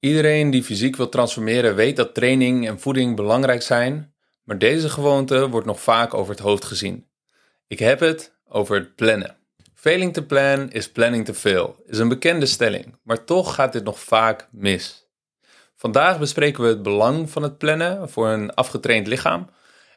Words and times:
Iedereen 0.00 0.50
die 0.50 0.64
fysiek 0.64 0.96
wil 0.96 1.08
transformeren 1.08 1.74
weet 1.74 1.96
dat 1.96 2.14
training 2.14 2.68
en 2.68 2.80
voeding 2.80 3.16
belangrijk 3.16 3.62
zijn, 3.62 4.14
maar 4.44 4.58
deze 4.58 4.88
gewoonte 4.88 5.48
wordt 5.48 5.66
nog 5.66 5.80
vaak 5.80 6.14
over 6.14 6.30
het 6.30 6.42
hoofd 6.42 6.64
gezien. 6.64 7.06
Ik 7.66 7.78
heb 7.78 8.00
het 8.00 8.38
over 8.48 8.76
het 8.76 8.94
plannen. 8.94 9.36
Failing 9.74 10.12
to 10.12 10.22
plan 10.22 10.70
is 10.70 10.90
planning 10.90 11.24
to 11.24 11.32
fail, 11.32 11.76
is 11.86 11.98
een 11.98 12.08
bekende 12.08 12.46
stelling, 12.46 12.98
maar 13.02 13.24
toch 13.24 13.54
gaat 13.54 13.72
dit 13.72 13.84
nog 13.84 14.00
vaak 14.00 14.48
mis. 14.50 15.08
Vandaag 15.76 16.18
bespreken 16.18 16.62
we 16.62 16.68
het 16.68 16.82
belang 16.82 17.30
van 17.30 17.42
het 17.42 17.58
plannen 17.58 18.10
voor 18.10 18.28
een 18.28 18.54
afgetraind 18.54 19.06
lichaam 19.06 19.50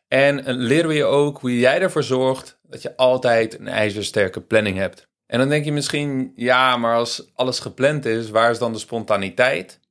en 0.07 0.54
leren 0.54 0.88
we 0.88 0.95
je 0.95 1.05
ook 1.05 1.39
hoe 1.39 1.59
jij 1.59 1.81
ervoor 1.81 2.04
zorgt 2.04 2.59
dat 2.61 2.81
je 2.81 2.97
altijd 2.97 3.59
een 3.59 3.67
ijzersterke 3.67 4.41
planning 4.41 4.77
hebt. 4.77 5.07
En 5.25 5.39
dan 5.39 5.49
denk 5.49 5.65
je 5.65 5.71
misschien, 5.71 6.31
ja, 6.35 6.77
maar 6.77 6.95
als 6.95 7.31
alles 7.35 7.59
gepland 7.59 8.05
is, 8.05 8.29
waar 8.29 8.51
is 8.51 8.59
dan 8.59 8.73
de 8.73 8.79
spontaniteit? 8.79 9.81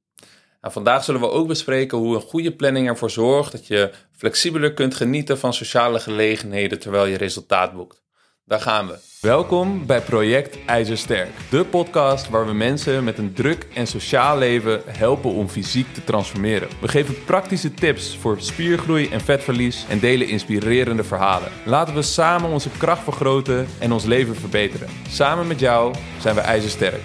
Nou, 0.63 0.75
vandaag 0.75 1.05
zullen 1.05 1.21
we 1.21 1.31
ook 1.31 1.47
bespreken 1.47 1.99
hoe 1.99 2.15
een 2.15 2.21
goede 2.21 2.53
planning 2.53 2.89
ervoor 2.89 3.11
zorgt 3.11 3.53
dat 3.53 3.67
je 3.67 3.91
flexibeler 4.17 4.73
kunt 4.73 4.95
genieten 4.95 5.39
van 5.39 5.55
sociale 5.55 6.01
gelegenheden 6.01 6.79
terwijl 6.79 7.07
je 7.07 7.17
resultaat 7.17 7.73
boekt. 7.73 8.03
Daar 8.45 8.61
gaan 8.61 8.87
we. 8.87 8.99
Welkom 9.21 9.87
bij 9.87 10.01
Project 10.01 10.59
IJzersterk, 10.67 11.31
de 11.51 11.65
podcast 11.65 12.29
waar 12.29 12.47
we 12.47 12.53
mensen 12.53 13.05
met 13.05 13.19
een 13.19 13.35
druk 13.35 13.67
en 13.75 13.87
sociaal 13.87 14.39
leven 14.39 14.83
helpen 14.87 15.31
om 15.31 15.49
fysiek 15.49 15.95
te 15.95 16.05
transformeren. 16.05 16.69
We 16.81 16.89
geven 16.89 17.25
praktische 17.25 17.75
tips 17.75 18.17
voor 18.17 18.41
spiergroei 18.41 19.09
en 19.09 19.21
vetverlies 19.21 19.87
en 19.89 19.99
delen 19.99 20.29
inspirerende 20.29 21.05
verhalen. 21.05 21.53
Laten 21.65 21.95
we 21.95 22.03
samen 22.03 22.51
onze 22.51 22.71
kracht 22.79 23.03
vergroten 23.03 23.67
en 23.79 23.93
ons 23.93 24.05
leven 24.05 24.35
verbeteren. 24.35 24.89
Samen 25.09 25.47
met 25.47 25.61
jou 25.61 25.95
zijn 26.21 26.35
we 26.35 26.41
IJzersterk. 26.41 27.03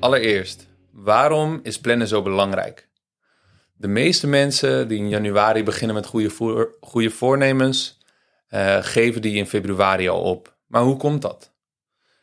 Allereerst, 0.00 0.73
waarom 0.94 1.60
is 1.62 1.80
plannen 1.80 2.08
zo 2.08 2.22
belangrijk? 2.22 2.88
De 3.76 3.88
meeste 3.88 4.26
mensen 4.26 4.88
die 4.88 4.98
in 4.98 5.08
januari 5.08 5.62
beginnen 5.62 5.94
met 5.94 6.06
goede, 6.06 6.70
goede 6.80 7.10
voornemens, 7.10 7.98
uh, 8.50 8.76
geven 8.80 9.22
die 9.22 9.34
in 9.34 9.46
februari 9.46 10.08
al 10.08 10.22
op. 10.22 10.56
Maar 10.66 10.82
hoe 10.82 10.96
komt 10.96 11.22
dat? 11.22 11.52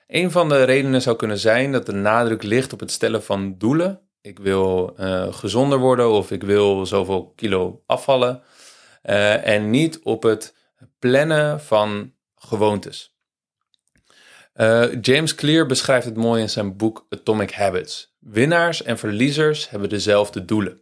Een 0.08 0.31
van 0.31 0.50
de 0.50 0.64
redenen 0.64 1.02
zou 1.02 1.16
kunnen 1.16 1.38
zijn 1.38 1.72
dat 1.72 1.86
de 1.86 1.92
nadruk 1.92 2.44
ligt 2.44 2.73
op 2.73 2.80
het 2.80 2.92
stellen 2.92 3.23
van 3.23 3.58
doelen. 3.58 4.02
Ik 4.22 4.40
wil 4.40 4.96
uh, 5.00 5.34
gezonder 5.34 5.80
worden 5.80 6.09
of 6.09 6.31
ik 6.31 6.44
wil 6.44 6.86
zoveel 6.86 7.34
kilo 7.36 7.84
afvallen. 7.86 8.44
Uh, 9.03 9.48
en 9.48 9.70
niet 9.70 10.00
op 10.03 10.24
het 10.24 10.56
plannen 11.00 11.62
van 11.62 12.14
gewoontes. 12.36 13.16
James 15.02 15.36
Clear 15.36 15.66
beschrijft 15.66 16.06
het 16.06 16.16
mooi 16.16 16.42
in 16.42 16.50
zijn 16.50 16.78
boek 16.78 17.06
Atomic 17.09 17.52
Habits. 17.52 18.11
Winnaars 18.22 18.84
en 18.84 18.98
verliezers 18.98 19.70
hebben 19.70 19.90
dezelfde 19.90 20.46
doelen. 20.46 20.82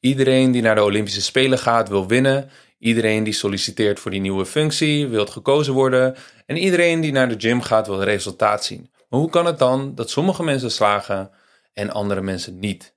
Iedereen 0.00 0.50
die 0.50 0.62
naar 0.62 0.74
de 0.74 0.82
Olympische 0.82 1.22
Spelen 1.22 1.58
gaat 1.58 1.88
wil 1.88 2.06
winnen. 2.06 2.50
Iedereen 2.78 3.24
die 3.24 3.32
solliciteert 3.32 4.00
voor 4.00 4.10
die 4.10 4.20
nieuwe 4.20 4.46
functie 4.46 5.06
wil 5.06 5.26
gekozen 5.26 5.74
worden. 5.74 6.16
En 6.46 6.56
iedereen 6.56 7.00
die 7.00 7.12
naar 7.12 7.28
de 7.28 7.34
gym 7.38 7.62
gaat 7.62 7.86
wil 7.86 8.02
resultaat 8.02 8.64
zien. 8.64 8.90
Maar 9.08 9.20
hoe 9.20 9.30
kan 9.30 9.46
het 9.46 9.58
dan 9.58 9.94
dat 9.94 10.10
sommige 10.10 10.42
mensen 10.42 10.70
slagen 10.70 11.30
en 11.72 11.90
andere 11.90 12.20
mensen 12.20 12.58
niet? 12.58 12.94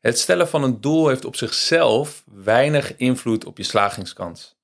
Het 0.00 0.18
stellen 0.18 0.48
van 0.48 0.62
een 0.62 0.80
doel 0.80 1.08
heeft 1.08 1.24
op 1.24 1.36
zichzelf 1.36 2.24
weinig 2.34 2.96
invloed 2.96 3.44
op 3.44 3.58
je 3.58 3.64
slagingskans. 3.64 4.56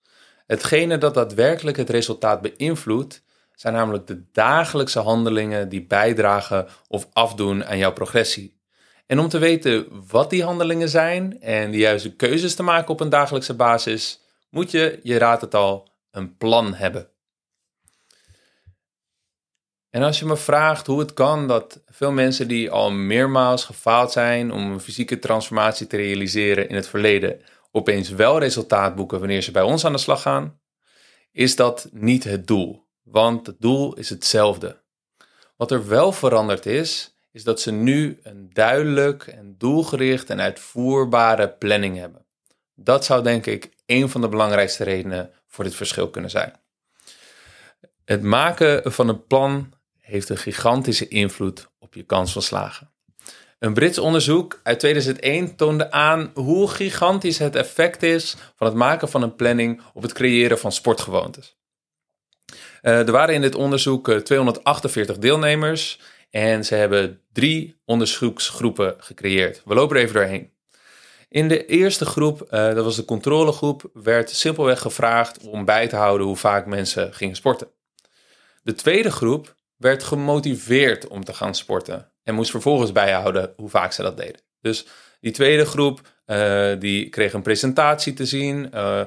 Hetgene 0.46 0.98
dat 0.98 1.14
daadwerkelijk 1.14 1.76
het 1.76 1.90
resultaat 1.90 2.40
beïnvloedt, 2.40 3.22
zijn 3.60 3.74
namelijk 3.74 4.06
de 4.06 4.22
dagelijkse 4.32 4.98
handelingen 4.98 5.68
die 5.68 5.86
bijdragen 5.86 6.68
of 6.88 7.08
afdoen 7.12 7.64
aan 7.64 7.78
jouw 7.78 7.92
progressie. 7.92 8.60
En 9.06 9.18
om 9.18 9.28
te 9.28 9.38
weten 9.38 9.86
wat 10.08 10.30
die 10.30 10.44
handelingen 10.44 10.88
zijn 10.88 11.40
en 11.40 11.70
de 11.70 11.78
juiste 11.78 12.16
keuzes 12.16 12.54
te 12.54 12.62
maken 12.62 12.88
op 12.88 13.00
een 13.00 13.08
dagelijkse 13.08 13.54
basis, 13.54 14.20
moet 14.50 14.70
je, 14.70 15.00
je 15.02 15.18
raadt 15.18 15.40
het 15.40 15.54
al, 15.54 15.88
een 16.10 16.36
plan 16.36 16.74
hebben. 16.74 17.08
En 19.90 20.02
als 20.02 20.18
je 20.18 20.24
me 20.24 20.36
vraagt 20.36 20.86
hoe 20.86 20.98
het 20.98 21.14
kan 21.14 21.48
dat 21.48 21.82
veel 21.86 22.12
mensen 22.12 22.48
die 22.48 22.70
al 22.70 22.90
meermaals 22.90 23.64
gefaald 23.64 24.12
zijn 24.12 24.52
om 24.52 24.72
een 24.72 24.80
fysieke 24.80 25.18
transformatie 25.18 25.86
te 25.86 25.96
realiseren 25.96 26.68
in 26.68 26.74
het 26.74 26.88
verleden, 26.88 27.40
opeens 27.70 28.08
wel 28.08 28.38
resultaat 28.38 28.94
boeken 28.94 29.18
wanneer 29.18 29.42
ze 29.42 29.50
bij 29.50 29.62
ons 29.62 29.84
aan 29.84 29.92
de 29.92 29.98
slag 29.98 30.22
gaan, 30.22 30.60
is 31.32 31.56
dat 31.56 31.88
niet 31.92 32.24
het 32.24 32.46
doel. 32.46 32.88
Want 33.10 33.46
het 33.46 33.56
doel 33.60 33.94
is 33.94 34.08
hetzelfde. 34.08 34.80
Wat 35.56 35.70
er 35.70 35.88
wel 35.88 36.12
veranderd 36.12 36.66
is, 36.66 37.14
is 37.32 37.44
dat 37.44 37.60
ze 37.60 37.70
nu 37.70 38.18
een 38.22 38.50
duidelijk 38.52 39.26
en 39.26 39.54
doelgericht 39.58 40.30
en 40.30 40.40
uitvoerbare 40.40 41.48
planning 41.48 41.96
hebben. 41.96 42.24
Dat 42.74 43.04
zou 43.04 43.22
denk 43.22 43.46
ik 43.46 43.70
een 43.86 44.08
van 44.08 44.20
de 44.20 44.28
belangrijkste 44.28 44.84
redenen 44.84 45.30
voor 45.46 45.64
dit 45.64 45.74
verschil 45.74 46.10
kunnen 46.10 46.30
zijn. 46.30 46.60
Het 48.04 48.22
maken 48.22 48.92
van 48.92 49.08
een 49.08 49.26
plan 49.26 49.72
heeft 50.00 50.28
een 50.28 50.36
gigantische 50.36 51.08
invloed 51.08 51.70
op 51.78 51.94
je 51.94 52.02
kans 52.02 52.32
van 52.32 52.42
slagen. 52.42 52.90
Een 53.58 53.74
Brits 53.74 53.98
onderzoek 53.98 54.60
uit 54.62 54.78
2001 54.78 55.56
toonde 55.56 55.90
aan 55.90 56.30
hoe 56.34 56.68
gigantisch 56.68 57.38
het 57.38 57.56
effect 57.56 58.02
is 58.02 58.36
van 58.56 58.66
het 58.66 58.76
maken 58.76 59.08
van 59.08 59.22
een 59.22 59.34
planning 59.34 59.82
op 59.94 60.02
het 60.02 60.12
creëren 60.12 60.58
van 60.58 60.72
sportgewoontes. 60.72 61.59
Uh, 62.82 62.98
er 62.98 63.12
waren 63.12 63.34
in 63.34 63.40
dit 63.40 63.54
onderzoek 63.54 64.10
248 64.10 65.14
eh, 65.14 65.20
deelnemers 65.20 66.00
en 66.30 66.64
ze 66.64 66.74
hebben 66.74 67.20
drie 67.32 67.80
onderzoeksgroepen 67.84 68.94
gecreëerd. 68.98 69.62
We 69.64 69.74
lopen 69.74 69.96
er 69.96 70.02
even 70.02 70.14
doorheen. 70.14 70.52
In 71.28 71.48
de 71.48 71.66
eerste 71.66 72.04
groep, 72.04 72.42
uh, 72.42 72.50
dat 72.74 72.84
was 72.84 72.96
de 72.96 73.04
controlegroep, 73.04 73.90
werd 73.92 74.30
simpelweg 74.30 74.80
gevraagd 74.80 75.46
om 75.46 75.64
bij 75.64 75.88
te 75.88 75.96
houden 75.96 76.26
hoe 76.26 76.36
vaak 76.36 76.66
mensen 76.66 77.14
gingen 77.14 77.36
sporten. 77.36 77.68
De 78.62 78.74
tweede 78.74 79.10
groep 79.10 79.54
werd 79.76 80.02
gemotiveerd 80.02 81.08
om 81.08 81.24
te 81.24 81.34
gaan 81.34 81.54
sporten 81.54 82.12
en 82.22 82.34
moest 82.34 82.50
vervolgens 82.50 82.92
bijhouden 82.92 83.52
hoe 83.56 83.68
vaak 83.68 83.92
ze 83.92 84.02
dat 84.02 84.16
deden. 84.16 84.40
Dus 84.60 84.86
die 85.20 85.32
tweede 85.32 85.64
groep 85.64 86.00
die 86.78 87.08
kreeg 87.08 87.32
een 87.32 87.42
presentatie 87.42 88.12
te 88.12 88.26
zien, 88.26 88.70
uh, 88.74 89.00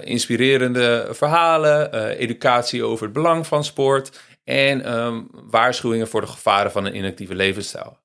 inspirerende 0.00 1.08
verhalen, 1.10 1.92
educatie 2.16 2.84
over 2.84 3.04
het 3.04 3.12
belang 3.12 3.46
van 3.46 3.64
sport 3.64 4.20
en 4.44 4.96
um, 4.96 5.28
waarschuwingen 5.30 6.08
voor 6.08 6.20
de 6.20 6.26
gevaren 6.26 6.70
van 6.70 6.84
een 6.84 6.96
inactieve 6.96 7.34
levensstijl. 7.34 7.98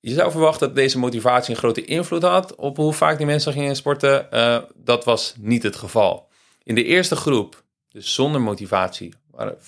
Je 0.00 0.14
zou 0.14 0.30
verwachten 0.30 0.66
dat 0.66 0.76
deze 0.76 0.98
motivatie 0.98 1.54
een 1.54 1.60
grote 1.60 1.84
invloed 1.84 2.22
had 2.22 2.54
op 2.54 2.76
hoe 2.76 2.92
vaak 2.92 3.16
die 3.16 3.26
mensen 3.26 3.52
gingen 3.52 3.76
sporten. 3.76 4.28
Dat 4.74 5.04
was 5.04 5.34
niet 5.38 5.62
het 5.62 5.76
geval. 5.76 6.28
In 6.62 6.74
de 6.74 6.84
eerste 6.84 7.16
groep, 7.16 7.62
dus 7.88 8.14
zonder 8.14 8.40
motivatie, 8.40 9.14
waren 9.30 9.56
35% 9.58 9.60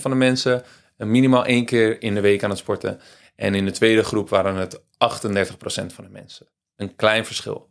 van 0.00 0.10
de 0.10 0.16
mensen 0.16 0.62
minimaal 0.96 1.44
één 1.44 1.64
keer 1.64 2.02
in 2.02 2.14
de 2.14 2.20
week 2.20 2.44
aan 2.44 2.50
het 2.50 2.58
sporten. 2.58 3.00
En 3.36 3.54
in 3.54 3.64
de 3.64 3.70
tweede 3.70 4.04
groep 4.04 4.28
waren 4.28 4.54
het 4.54 4.80
38% 4.80 4.80
van 5.86 6.04
de 6.04 6.10
mensen. 6.10 6.46
Een 6.76 6.96
klein 6.96 7.26
verschil. 7.26 7.68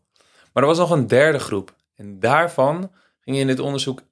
Maar 0.53 0.63
er 0.63 0.69
was 0.69 0.77
nog 0.77 0.91
een 0.91 1.07
derde 1.07 1.39
groep. 1.39 1.75
En 1.95 2.19
daarvan 2.19 2.91
ging 3.21 3.38
in 3.38 3.47
dit 3.47 3.59
onderzoek 3.59 4.01
91% 4.01 4.05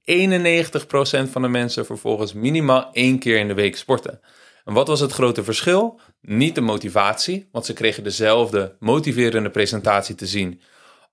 van 1.32 1.42
de 1.42 1.48
mensen 1.48 1.86
vervolgens 1.86 2.34
minimaal 2.34 2.90
één 2.92 3.20
keer 3.20 3.38
in 3.38 3.48
de 3.48 3.54
week 3.54 3.78
sporten. 3.78 4.22
En 4.66 4.74
wat 4.74 4.88
was 4.88 5.00
het 5.00 5.12
grote 5.12 5.44
verschil? 5.44 6.00
Niet 6.22 6.56
de 6.56 6.62
motivatie, 6.62 7.50
want 7.52 7.66
ze 7.66 7.74
kregen 7.74 8.04
dezelfde 8.04 8.76
motiverende 8.80 9.50
presentatie 9.50 10.16
te 10.16 10.28
zien 10.28 10.62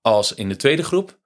als 0.01 0.33
in 0.33 0.49
de 0.49 0.55
tweede 0.55 0.83
groep. 0.83 1.17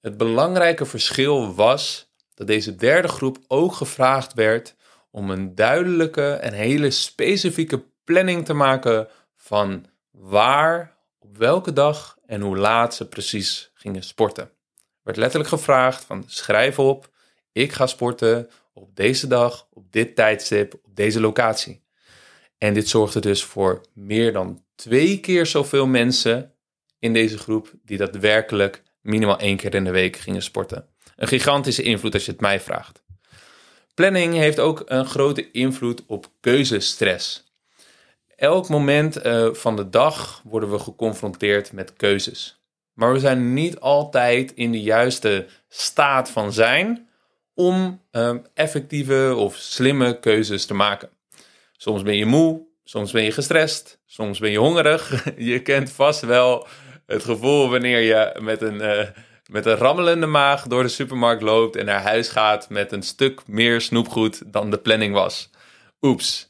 Het 0.00 0.16
belangrijke 0.16 0.86
verschil 0.86 1.54
was 1.54 2.12
dat 2.34 2.46
deze 2.46 2.76
derde 2.76 3.08
groep 3.08 3.38
ook 3.46 3.72
gevraagd 3.72 4.34
werd 4.34 4.74
om 5.10 5.30
een 5.30 5.54
duidelijke 5.54 6.32
en 6.32 6.52
hele 6.52 6.90
specifieke 6.90 7.84
planning 8.04 8.44
te 8.44 8.52
maken 8.52 9.08
van 9.36 9.86
waar, 10.10 10.96
op 11.20 11.36
welke 11.36 11.72
dag 11.72 12.18
en 12.26 12.40
hoe 12.40 12.56
laat 12.56 12.94
ze 12.94 13.08
precies 13.08 13.70
gingen 13.74 14.02
sporten 14.02 14.50
werd 15.02 15.16
letterlijk 15.16 15.50
gevraagd 15.50 16.04
van 16.04 16.24
schrijf 16.26 16.78
op, 16.78 17.10
ik 17.52 17.72
ga 17.72 17.86
sporten 17.86 18.48
op 18.72 18.96
deze 18.96 19.26
dag, 19.26 19.66
op 19.72 19.92
dit 19.92 20.16
tijdstip, 20.16 20.74
op 20.74 20.96
deze 20.96 21.20
locatie. 21.20 21.82
En 22.58 22.74
dit 22.74 22.88
zorgde 22.88 23.20
dus 23.20 23.44
voor 23.44 23.80
meer 23.94 24.32
dan 24.32 24.64
twee 24.74 25.20
keer 25.20 25.46
zoveel 25.46 25.86
mensen 25.86 26.54
in 26.98 27.12
deze 27.12 27.38
groep 27.38 27.72
die 27.84 27.98
daadwerkelijk 27.98 28.82
minimaal 29.00 29.38
één 29.38 29.56
keer 29.56 29.74
in 29.74 29.84
de 29.84 29.90
week 29.90 30.16
gingen 30.16 30.42
sporten. 30.42 30.88
Een 31.16 31.28
gigantische 31.28 31.82
invloed 31.82 32.14
als 32.14 32.24
je 32.24 32.30
het 32.30 32.40
mij 32.40 32.60
vraagt. 32.60 33.02
Planning 33.94 34.34
heeft 34.34 34.58
ook 34.58 34.82
een 34.86 35.06
grote 35.06 35.50
invloed 35.50 36.02
op 36.06 36.26
keuzestress. 36.40 37.49
Elk 38.40 38.68
moment 38.68 39.26
uh, 39.26 39.48
van 39.52 39.76
de 39.76 39.90
dag 39.90 40.42
worden 40.44 40.70
we 40.70 40.78
geconfronteerd 40.78 41.72
met 41.72 41.92
keuzes. 41.92 42.62
Maar 42.92 43.12
we 43.12 43.18
zijn 43.18 43.54
niet 43.54 43.80
altijd 43.80 44.52
in 44.54 44.72
de 44.72 44.82
juiste 44.82 45.46
staat 45.68 46.30
van 46.30 46.52
zijn 46.52 47.08
om 47.54 48.02
um, 48.10 48.46
effectieve 48.54 49.34
of 49.36 49.56
slimme 49.56 50.20
keuzes 50.20 50.66
te 50.66 50.74
maken. 50.74 51.10
Soms 51.72 52.02
ben 52.02 52.16
je 52.16 52.26
moe, 52.26 52.68
Soms 52.84 53.12
ben 53.12 53.22
je 53.22 53.32
gestrest, 53.32 54.00
soms 54.06 54.38
ben 54.38 54.50
je 54.50 54.58
hongerig. 54.58 55.24
Je 55.52 55.62
kent 55.62 55.90
vast 55.90 56.20
wel 56.20 56.66
het 57.06 57.24
gevoel 57.24 57.70
wanneer 57.70 58.00
je 58.00 58.36
met 58.40 58.62
een, 58.62 58.74
uh, 58.74 59.02
met 59.50 59.66
een 59.66 59.76
rammelende 59.76 60.26
maag 60.26 60.66
door 60.66 60.82
de 60.82 60.88
supermarkt 60.88 61.42
loopt 61.42 61.76
en 61.76 61.84
naar 61.84 62.02
huis 62.02 62.28
gaat 62.28 62.68
met 62.68 62.92
een 62.92 63.02
stuk 63.02 63.40
meer 63.46 63.80
snoepgoed 63.80 64.52
dan 64.52 64.70
de 64.70 64.78
planning 64.78 65.14
was. 65.14 65.50
Oeps. 66.00 66.49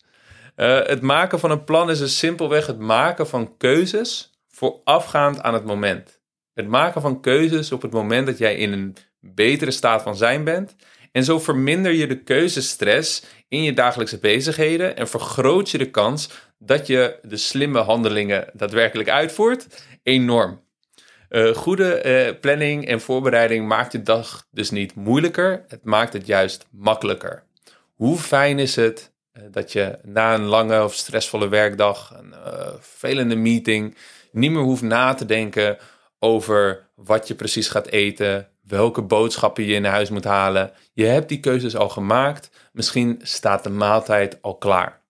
Uh, 0.61 0.87
het 0.87 1.01
maken 1.01 1.39
van 1.39 1.51
een 1.51 1.65
plan 1.65 1.91
is 1.91 1.99
dus 1.99 2.19
simpelweg 2.19 2.67
het 2.67 2.79
maken 2.79 3.27
van 3.27 3.57
keuzes 3.57 4.31
voorafgaand 4.49 5.43
aan 5.43 5.55
het 5.55 5.65
moment. 5.65 6.21
Het 6.55 6.69
maken 6.69 7.01
van 7.01 7.21
keuzes 7.21 7.73
op 7.73 7.83
het 7.83 7.93
moment 7.93 8.27
dat 8.27 8.39
jij 8.39 8.57
in 8.57 8.73
een 8.73 8.97
betere 9.21 9.71
staat 9.71 10.03
van 10.03 10.17
zijn 10.17 10.45
bent. 10.45 10.77
En 11.13 11.25
zo 11.25 11.39
verminder 11.39 11.93
je 11.93 12.07
de 12.07 12.23
keuzestress 12.23 13.25
in 13.49 13.63
je 13.63 13.73
dagelijkse 13.73 14.19
bezigheden 14.19 14.97
en 14.97 15.09
vergroot 15.09 15.71
je 15.71 15.79
de 15.79 15.91
kans 15.91 16.31
dat 16.59 16.87
je 16.87 17.19
de 17.23 17.37
slimme 17.37 17.79
handelingen 17.79 18.51
daadwerkelijk 18.53 19.09
uitvoert 19.09 19.85
enorm. 20.03 20.61
Uh, 21.31 21.55
goede 21.55 22.03
uh, 22.05 22.41
planning 22.41 22.87
en 22.87 23.01
voorbereiding 23.01 23.69
maakt 23.69 23.93
je 23.93 24.03
dag 24.03 24.47
dus 24.51 24.71
niet 24.71 24.95
moeilijker, 24.95 25.65
het 25.69 25.85
maakt 25.85 26.13
het 26.13 26.27
juist 26.27 26.67
makkelijker. 26.71 27.43
Hoe 27.95 28.19
fijn 28.19 28.59
is 28.59 28.77
het 28.77 29.13
dat 29.51 29.73
je 29.73 29.99
na 30.03 30.35
een 30.35 30.45
lange 30.45 30.85
of 30.85 30.95
stressvolle 30.95 31.49
werkdag, 31.49 32.15
een 32.19 32.35
vervelende 32.81 33.37
meeting, 33.37 33.97
niet 34.33 34.51
meer 34.51 34.63
hoeft 34.63 34.83
na 34.83 35.15
te 35.15 35.25
denken 35.25 35.79
over 36.19 36.87
wat 36.95 37.29
je 37.29 37.35
precies 37.35 37.69
gaat 37.69 37.87
eten, 37.87 38.49
welke 38.67 39.03
boodschappen 39.03 39.65
je 39.65 39.75
in 39.75 39.85
huis 39.85 40.11
moet 40.11 40.25
halen. 40.25 40.73
Je 40.93 41.05
hebt 41.05 41.29
die 41.29 41.41
keuzes 41.41 41.77
al 41.77 41.89
gemaakt, 41.89 42.51
misschien 42.73 43.21
staat 43.23 43.65
de 43.65 43.71
maaltijd 43.71 44.39
al 44.41 44.55
klaar. 44.55 45.01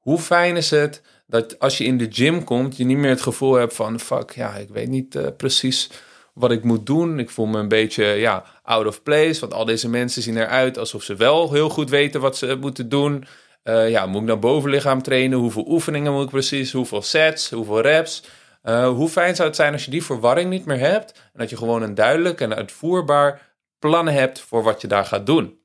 Hoe 0.00 0.18
fijn 0.18 0.56
is 0.56 0.70
het 0.70 1.02
dat 1.26 1.58
als 1.58 1.78
je 1.78 1.84
in 1.84 1.98
de 1.98 2.08
gym 2.10 2.44
komt, 2.44 2.76
je 2.76 2.84
niet 2.84 2.96
meer 2.96 3.10
het 3.10 3.22
gevoel 3.22 3.54
hebt 3.54 3.74
van 3.74 4.00
fuck, 4.00 4.30
ja, 4.30 4.54
ik 4.54 4.68
weet 4.68 4.88
niet 4.88 5.14
uh, 5.14 5.26
precies 5.36 5.90
wat 6.34 6.50
ik 6.50 6.64
moet 6.64 6.86
doen. 6.86 7.18
Ik 7.18 7.30
voel 7.30 7.46
me 7.46 7.58
een 7.58 7.68
beetje 7.68 8.04
ja, 8.04 8.44
out 8.62 8.86
of 8.86 9.02
place, 9.02 9.40
want 9.40 9.54
al 9.54 9.64
deze 9.64 9.88
mensen 9.88 10.22
zien 10.22 10.36
eruit 10.36 10.78
alsof 10.78 11.02
ze 11.02 11.14
wel 11.14 11.52
heel 11.52 11.68
goed 11.68 11.90
weten 11.90 12.20
wat 12.20 12.36
ze 12.36 12.56
moeten 12.60 12.88
doen. 12.88 13.24
Uh, 13.64 13.90
ja, 13.90 14.06
moet 14.06 14.20
ik 14.20 14.26
nou 14.26 14.38
bovenlichaam 14.38 15.02
trainen? 15.02 15.38
Hoeveel 15.38 15.64
oefeningen 15.68 16.12
moet 16.12 16.24
ik 16.24 16.30
precies? 16.30 16.72
Hoeveel 16.72 17.02
sets? 17.02 17.50
Hoeveel 17.50 17.80
reps? 17.80 18.22
Uh, 18.64 18.88
hoe 18.88 19.08
fijn 19.08 19.34
zou 19.34 19.48
het 19.48 19.56
zijn 19.56 19.72
als 19.72 19.84
je 19.84 19.90
die 19.90 20.04
verwarring 20.04 20.50
niet 20.50 20.64
meer 20.64 20.78
hebt 20.78 21.12
en 21.12 21.38
dat 21.38 21.50
je 21.50 21.56
gewoon 21.56 21.82
een 21.82 21.94
duidelijk 21.94 22.40
en 22.40 22.54
uitvoerbaar 22.54 23.56
plan 23.78 24.08
hebt 24.08 24.40
voor 24.40 24.62
wat 24.62 24.80
je 24.80 24.86
daar 24.86 25.04
gaat 25.04 25.26
doen. 25.26 25.58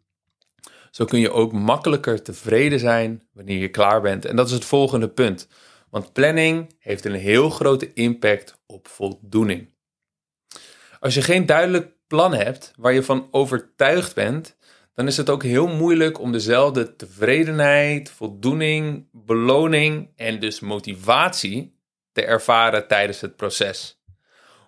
Zo 0.91 1.05
kun 1.05 1.19
je 1.19 1.31
ook 1.31 1.51
makkelijker 1.51 2.21
tevreden 2.21 2.79
zijn 2.79 3.23
wanneer 3.33 3.57
je 3.57 3.69
klaar 3.69 4.01
bent. 4.01 4.25
En 4.25 4.35
dat 4.35 4.47
is 4.47 4.53
het 4.53 4.65
volgende 4.65 5.09
punt. 5.09 5.47
Want 5.89 6.13
planning 6.13 6.75
heeft 6.79 7.05
een 7.05 7.13
heel 7.13 7.49
grote 7.49 7.93
impact 7.93 8.61
op 8.65 8.87
voldoening. 8.87 9.73
Als 10.99 11.13
je 11.13 11.21
geen 11.21 11.45
duidelijk 11.45 11.91
plan 12.07 12.33
hebt 12.33 12.73
waar 12.77 12.93
je 12.93 13.03
van 13.03 13.27
overtuigd 13.31 14.15
bent, 14.15 14.57
dan 14.99 15.07
is 15.07 15.17
het 15.17 15.29
ook 15.29 15.43
heel 15.43 15.67
moeilijk 15.67 16.19
om 16.19 16.31
dezelfde 16.31 16.95
tevredenheid, 16.95 18.09
voldoening, 18.09 19.07
beloning 19.11 20.09
en 20.15 20.39
dus 20.39 20.59
motivatie 20.59 21.79
te 22.11 22.25
ervaren 22.25 22.87
tijdens 22.87 23.21
het 23.21 23.35
proces. 23.35 24.01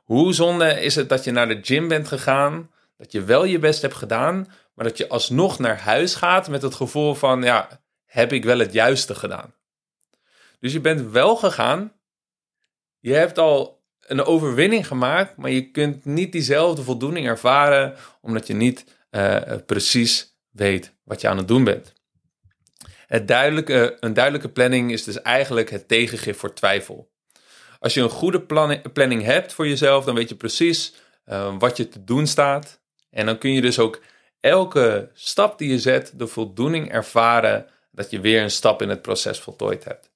Hoe 0.04 0.34
zonde 0.34 0.82
is 0.82 0.96
het 0.96 1.10
dat 1.10 1.24
je 1.24 1.32
naar 1.32 1.48
de 1.48 1.60
gym 1.62 1.88
bent 1.88 2.08
gegaan, 2.08 2.72
dat 2.98 3.12
je 3.12 3.24
wel 3.24 3.44
je 3.44 3.60
best 3.60 3.82
hebt 3.82 3.94
gedaan, 3.94 4.48
maar 4.74 4.86
dat 4.86 4.98
je 4.98 5.08
alsnog 5.08 5.60
naar 5.60 5.80
huis 5.80 6.16
gaat 6.16 6.50
met 6.50 6.62
het 6.62 6.76
gevoel 6.76 7.14
van, 7.14 7.44
ja, 7.44 7.82
heb 8.06 8.34
ik 8.34 8.44
wel 8.44 8.60
het 8.60 8.74
juiste 8.74 9.16
gedaan? 9.16 9.54
Dus 10.60 10.74
je 10.74 10.82
bent 10.82 11.12
wel 11.12 11.36
gegaan, 11.36 11.94
je 13.00 13.14
hebt 13.14 13.38
al 13.38 13.84
een 14.00 14.24
overwinning 14.24 14.88
gemaakt, 14.88 15.38
maar 15.38 15.52
je 15.52 15.72
kunt 15.72 16.06
niet 16.06 16.32
diezelfde 16.32 16.84
voldoening 16.84 17.28
ervaren, 17.28 17.96
omdat 18.22 18.48
je 18.48 18.54
niet 18.54 19.00
uh, 19.12 19.42
precies 19.66 20.36
weet 20.50 20.94
wat 21.04 21.22
je 21.22 21.28
aan 21.28 21.38
het 21.38 21.48
doen 21.48 21.64
bent. 21.64 21.94
Duidelijke, 23.26 23.98
een 24.00 24.14
duidelijke 24.14 24.50
planning 24.50 24.92
is 24.92 25.04
dus 25.04 25.22
eigenlijk 25.22 25.70
het 25.70 25.88
tegengif 25.88 26.38
voor 26.38 26.54
twijfel. 26.54 27.12
Als 27.80 27.94
je 27.94 28.02
een 28.02 28.10
goede 28.10 28.42
planning 28.94 29.24
hebt 29.24 29.54
voor 29.54 29.68
jezelf, 29.68 30.06
dan 30.06 30.16
weet 30.16 30.30
je 30.30 30.36
precies 30.36 30.94
uh, 31.26 31.56
wat 31.60 31.78
je 31.78 31.90
te 31.90 32.04
doen 32.04 32.28
staat. 32.28 32.80
En 33.10 33.26
dan 33.26 33.38
kun 33.38 33.54
je 33.54 33.62
dus 33.62 33.80
ook 33.80 34.02
elke 34.40 35.10
stap 35.14 35.58
die 35.58 35.70
je 35.70 35.80
zet, 35.80 36.12
de 36.16 36.28
voldoening 36.28 36.92
ervaren 36.92 37.66
dat 37.92 38.10
je 38.10 38.20
weer 38.20 38.42
een 38.42 38.52
stap 38.52 38.82
in 38.82 38.90
het 38.90 39.02
proces 39.02 39.40
voltooid 39.40 39.84
hebt. 39.84 40.12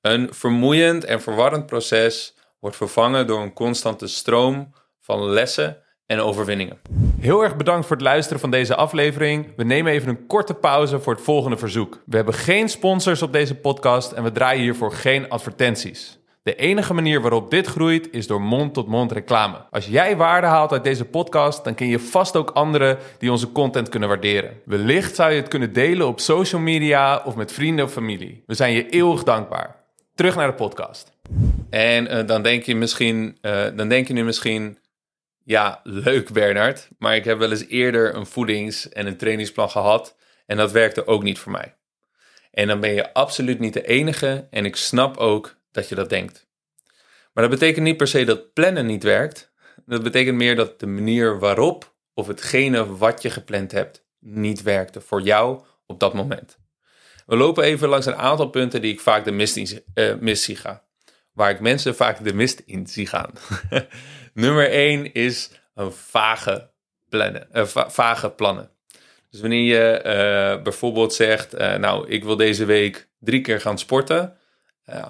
Een 0.00 0.34
vermoeiend 0.34 1.04
en 1.04 1.22
verwarrend 1.22 1.66
proces 1.66 2.34
wordt 2.58 2.76
vervangen 2.76 3.26
door 3.26 3.42
een 3.42 3.52
constante 3.52 4.06
stroom 4.06 4.74
van 5.00 5.28
lessen 5.28 5.82
en 6.06 6.20
overwinningen. 6.20 7.03
Heel 7.24 7.42
erg 7.42 7.56
bedankt 7.56 7.86
voor 7.86 7.96
het 7.96 8.04
luisteren 8.04 8.40
van 8.40 8.50
deze 8.50 8.74
aflevering. 8.74 9.46
We 9.56 9.64
nemen 9.64 9.92
even 9.92 10.08
een 10.08 10.26
korte 10.26 10.54
pauze 10.54 11.00
voor 11.00 11.12
het 11.12 11.22
volgende 11.22 11.56
verzoek. 11.56 12.02
We 12.06 12.16
hebben 12.16 12.34
geen 12.34 12.68
sponsors 12.68 13.22
op 13.22 13.32
deze 13.32 13.54
podcast 13.54 14.12
en 14.12 14.22
we 14.22 14.32
draaien 14.32 14.62
hiervoor 14.62 14.92
geen 14.92 15.28
advertenties. 15.28 16.18
De 16.42 16.54
enige 16.54 16.94
manier 16.94 17.20
waarop 17.20 17.50
dit 17.50 17.66
groeit 17.66 18.08
is 18.12 18.26
door 18.26 18.40
mond-tot-mond 18.40 19.12
reclame. 19.12 19.56
Als 19.70 19.86
jij 19.86 20.16
waarde 20.16 20.46
haalt 20.46 20.72
uit 20.72 20.84
deze 20.84 21.04
podcast, 21.04 21.64
dan 21.64 21.74
ken 21.74 21.86
je 21.86 21.98
vast 21.98 22.36
ook 22.36 22.50
anderen 22.50 22.98
die 23.18 23.30
onze 23.30 23.52
content 23.52 23.88
kunnen 23.88 24.08
waarderen. 24.08 24.60
Wellicht 24.64 25.14
zou 25.14 25.30
je 25.30 25.40
het 25.40 25.48
kunnen 25.48 25.72
delen 25.72 26.06
op 26.06 26.20
social 26.20 26.60
media 26.60 27.22
of 27.24 27.36
met 27.36 27.52
vrienden 27.52 27.84
of 27.84 27.92
familie. 27.92 28.42
We 28.46 28.54
zijn 28.54 28.72
je 28.72 28.88
eeuwig 28.88 29.22
dankbaar. 29.22 29.76
Terug 30.14 30.36
naar 30.36 30.46
de 30.46 30.54
podcast. 30.54 31.12
En 31.70 32.04
uh, 32.04 32.26
dan 32.26 32.42
denk 32.42 32.62
je 32.62 32.76
misschien, 32.76 33.38
uh, 33.42 33.64
dan 33.76 33.88
denk 33.88 34.08
je 34.08 34.14
nu 34.14 34.24
misschien, 34.24 34.78
ja, 35.44 35.80
leuk 35.82 36.32
Bernard, 36.32 36.88
maar 36.98 37.16
ik 37.16 37.24
heb 37.24 37.38
wel 37.38 37.50
eens 37.50 37.66
eerder 37.66 38.14
een 38.14 38.26
voedings- 38.26 38.88
en 38.88 39.06
een 39.06 39.16
trainingsplan 39.16 39.70
gehad 39.70 40.16
en 40.46 40.56
dat 40.56 40.72
werkte 40.72 41.06
ook 41.06 41.22
niet 41.22 41.38
voor 41.38 41.52
mij. 41.52 41.76
En 42.50 42.68
dan 42.68 42.80
ben 42.80 42.94
je 42.94 43.12
absoluut 43.12 43.58
niet 43.58 43.72
de 43.72 43.86
enige 43.86 44.46
en 44.50 44.64
ik 44.64 44.76
snap 44.76 45.16
ook 45.16 45.56
dat 45.72 45.88
je 45.88 45.94
dat 45.94 46.08
denkt. 46.08 46.46
Maar 47.32 47.48
dat 47.48 47.58
betekent 47.58 47.84
niet 47.84 47.96
per 47.96 48.08
se 48.08 48.24
dat 48.24 48.52
plannen 48.52 48.86
niet 48.86 49.02
werkt. 49.02 49.52
Dat 49.86 50.02
betekent 50.02 50.36
meer 50.36 50.56
dat 50.56 50.80
de 50.80 50.86
manier 50.86 51.38
waarop 51.38 51.94
of 52.14 52.26
hetgene 52.26 52.96
wat 52.96 53.22
je 53.22 53.30
gepland 53.30 53.72
hebt 53.72 54.04
niet 54.18 54.62
werkte 54.62 55.00
voor 55.00 55.22
jou 55.22 55.62
op 55.86 56.00
dat 56.00 56.14
moment. 56.14 56.58
We 57.26 57.36
lopen 57.36 57.64
even 57.64 57.88
langs 57.88 58.06
een 58.06 58.16
aantal 58.16 58.48
punten 58.48 58.80
die 58.80 58.92
ik 58.92 59.00
vaak 59.00 59.24
de 59.24 59.32
mist, 59.32 59.56
in, 59.56 59.82
uh, 59.94 60.14
mis 60.20 60.42
zie 60.42 60.56
gaan. 60.56 60.82
Waar 61.32 61.50
ik 61.50 61.60
mensen 61.60 61.94
vaak 61.94 62.24
de 62.24 62.34
mist 62.34 62.62
in 62.66 62.86
zie 62.86 63.06
gaan. 63.06 63.30
Nummer 64.34 64.70
1 64.70 65.12
is 65.12 65.50
een 65.74 65.92
vage, 65.92 66.70
plannen, 67.08 67.48
uh, 67.52 67.64
vage 67.66 68.30
plannen. 68.30 68.70
Dus 69.30 69.40
wanneer 69.40 69.64
je 69.64 69.98
uh, 70.56 70.62
bijvoorbeeld 70.62 71.14
zegt, 71.14 71.52
nou 71.58 72.08
ik 72.08 72.24
wil 72.24 72.36
deze 72.36 72.64
week 72.64 73.08
drie 73.18 73.40
keer 73.40 73.60
gaan 73.60 73.78
sporten 73.78 74.36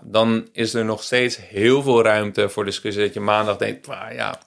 dan 0.02 0.48
is 0.52 0.74
er 0.74 0.84
nog 0.84 1.02
steeds 1.02 1.36
heel 1.36 1.82
veel 1.82 2.02
ruimte 2.02 2.48
voor 2.48 2.64
discussie. 2.64 3.04
Dat 3.04 3.14
je 3.14 3.20
maandag 3.20 3.56
denkt, 3.56 3.86
ja, 4.12 4.38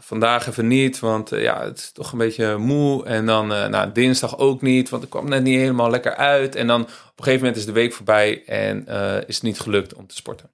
vandaag 0.00 0.48
even 0.48 0.66
niet, 0.66 0.98
want 0.98 1.30
ja, 1.30 1.64
het 1.64 1.78
is 1.78 1.92
toch 1.92 2.12
een 2.12 2.18
beetje 2.18 2.56
moe. 2.56 3.04
En 3.04 3.26
dan 3.26 3.46
nou, 3.46 3.92
dinsdag 3.92 4.38
ook 4.38 4.62
niet, 4.62 4.88
want 4.88 5.02
ik 5.02 5.10
kwam 5.10 5.28
net 5.28 5.42
niet 5.42 5.58
helemaal 5.58 5.90
lekker 5.90 6.14
uit. 6.14 6.54
En 6.54 6.66
dan 6.66 6.80
op 6.82 6.88
een 6.88 7.24
gegeven 7.24 7.38
moment 7.38 7.56
is 7.56 7.66
de 7.66 7.72
week 7.72 7.92
voorbij 7.92 8.44
en 8.46 8.86
is 9.26 9.34
het 9.34 9.44
niet 9.44 9.60
gelukt 9.60 9.94
om 9.94 10.06
te 10.06 10.14
sporten. 10.14 10.50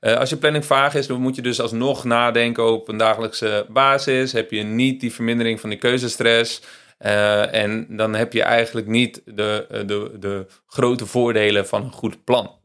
Als 0.00 0.30
je 0.30 0.36
planning 0.36 0.64
vaag 0.64 0.94
is, 0.94 1.06
dan 1.06 1.20
moet 1.20 1.36
je 1.36 1.42
dus 1.42 1.60
alsnog 1.60 2.04
nadenken 2.04 2.72
op 2.72 2.88
een 2.88 2.96
dagelijkse 2.96 3.66
basis. 3.68 4.32
Heb 4.32 4.50
je 4.50 4.62
niet 4.62 5.00
die 5.00 5.12
vermindering 5.12 5.60
van 5.60 5.70
die 5.70 5.78
keuzestress. 5.78 6.62
en 6.98 7.86
dan 7.96 8.14
heb 8.14 8.32
je 8.32 8.42
eigenlijk 8.42 8.86
niet 8.86 9.22
de, 9.24 9.66
de, 9.86 10.16
de 10.18 10.46
grote 10.66 11.06
voordelen 11.06 11.66
van 11.66 11.84
een 11.84 11.92
goed 11.92 12.24
plan. 12.24 12.58